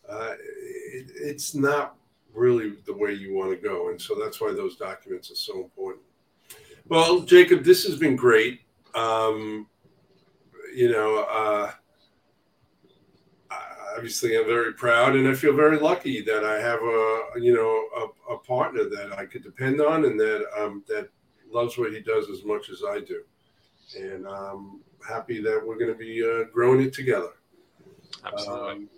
uh, 0.10 0.34
it, 0.40 1.12
it's 1.16 1.54
not 1.56 1.96
really 2.34 2.74
the 2.86 2.94
way 2.94 3.14
you 3.14 3.34
want 3.34 3.52
to 3.52 3.58
go, 3.58 3.90
and 3.90 4.02
so 4.02 4.16
that's 4.16 4.40
why 4.40 4.54
those 4.54 4.76
documents 4.76 5.32
are 5.32 5.36
so 5.36 5.62
important. 5.62 6.04
Well, 6.88 7.22
Jacob, 7.22 7.64
this 7.64 7.86
has 7.86 7.98
been 7.98 8.16
great. 8.16 8.62
Um, 8.94 9.68
you 10.74 10.92
know, 10.92 11.26
uh, 11.30 11.72
obviously 13.96 14.38
I'm 14.38 14.46
very 14.46 14.74
proud 14.74 15.16
and 15.16 15.28
I 15.28 15.34
feel 15.34 15.54
very 15.54 15.80
lucky 15.80 16.22
that 16.22 16.44
I 16.44 16.60
have 16.60 16.82
a 16.82 17.40
you 17.40 17.54
know 17.54 18.12
a, 18.30 18.34
a 18.34 18.38
partner 18.38 18.84
that 18.84 19.18
I 19.18 19.26
could 19.26 19.44
depend 19.44 19.82
on 19.82 20.06
and 20.06 20.20
that 20.20 20.46
um, 20.58 20.84
that 20.88 21.10
loves 21.52 21.78
what 21.78 21.94
he 21.94 22.02
does 22.02 22.30
as 22.30 22.44
much 22.44 22.70
as 22.70 22.82
I 22.88 23.00
do, 23.00 23.24
and 23.94 24.28
I'm 24.28 24.82
happy 25.08 25.42
that 25.42 25.62
we're 25.66 25.78
going 25.78 25.92
to 25.92 25.98
be 25.98 26.24
uh, 26.24 26.46
growing 26.52 26.82
it 26.82 26.94
together. 26.94 27.34
Absolutely. 28.26 28.72
Um, 28.72 28.90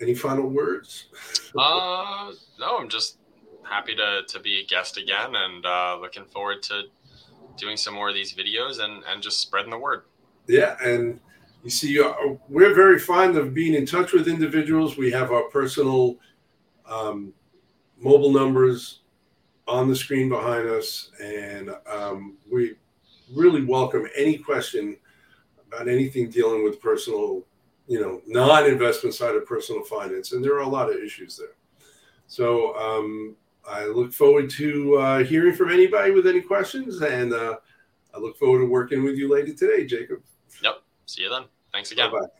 any 0.00 0.14
final 0.14 0.48
words? 0.48 1.06
uh, 1.58 2.32
no, 2.58 2.78
I'm 2.78 2.88
just 2.88 3.18
happy 3.62 3.94
to 3.94 4.22
to 4.26 4.40
be 4.40 4.60
a 4.60 4.66
guest 4.66 4.96
again 4.96 5.34
and 5.34 5.64
uh, 5.64 5.98
looking 6.00 6.24
forward 6.24 6.62
to 6.64 6.84
doing 7.56 7.76
some 7.76 7.94
more 7.94 8.08
of 8.08 8.14
these 8.14 8.32
videos 8.32 8.80
and 8.80 9.02
and 9.08 9.22
just 9.22 9.40
spreading 9.40 9.70
the 9.70 9.78
word. 9.78 10.02
Yeah, 10.46 10.76
and 10.82 11.20
you 11.62 11.70
see, 11.70 12.00
uh, 12.00 12.12
we're 12.48 12.74
very 12.74 12.98
fond 12.98 13.36
of 13.36 13.52
being 13.52 13.74
in 13.74 13.86
touch 13.86 14.12
with 14.12 14.26
individuals. 14.26 14.96
We 14.96 15.10
have 15.10 15.30
our 15.30 15.44
personal 15.44 16.16
um, 16.86 17.32
mobile 17.98 18.32
numbers 18.32 19.00
on 19.68 19.88
the 19.88 19.94
screen 19.94 20.28
behind 20.28 20.68
us, 20.68 21.10
and 21.22 21.70
um, 21.86 22.38
we 22.50 22.76
really 23.34 23.64
welcome 23.64 24.06
any 24.16 24.36
question 24.38 24.96
about 25.66 25.88
anything 25.88 26.30
dealing 26.30 26.64
with 26.64 26.80
personal, 26.80 27.44
you 27.86 28.00
know, 28.00 28.22
non-investment 28.26 29.14
side 29.14 29.34
of 29.34 29.46
personal 29.46 29.82
finance. 29.84 30.32
And 30.32 30.44
there 30.44 30.54
are 30.54 30.60
a 30.60 30.68
lot 30.68 30.90
of 30.90 30.96
issues 30.96 31.36
there. 31.36 31.54
So 32.26 32.76
um, 32.76 33.36
I 33.68 33.86
look 33.86 34.12
forward 34.12 34.50
to 34.50 34.96
uh, 34.96 35.24
hearing 35.24 35.54
from 35.54 35.70
anybody 35.70 36.12
with 36.12 36.26
any 36.26 36.40
questions, 36.40 37.00
and 37.02 37.32
uh, 37.32 37.56
I 38.14 38.18
look 38.18 38.36
forward 38.36 38.60
to 38.60 38.66
working 38.66 39.02
with 39.04 39.16
you 39.16 39.32
later 39.32 39.52
today, 39.52 39.84
Jacob. 39.84 40.22
Yep. 40.62 40.82
See 41.06 41.22
you 41.22 41.28
then. 41.28 41.44
Thanks 41.72 41.92
again. 41.92 42.10
Bye-bye. 42.10 42.39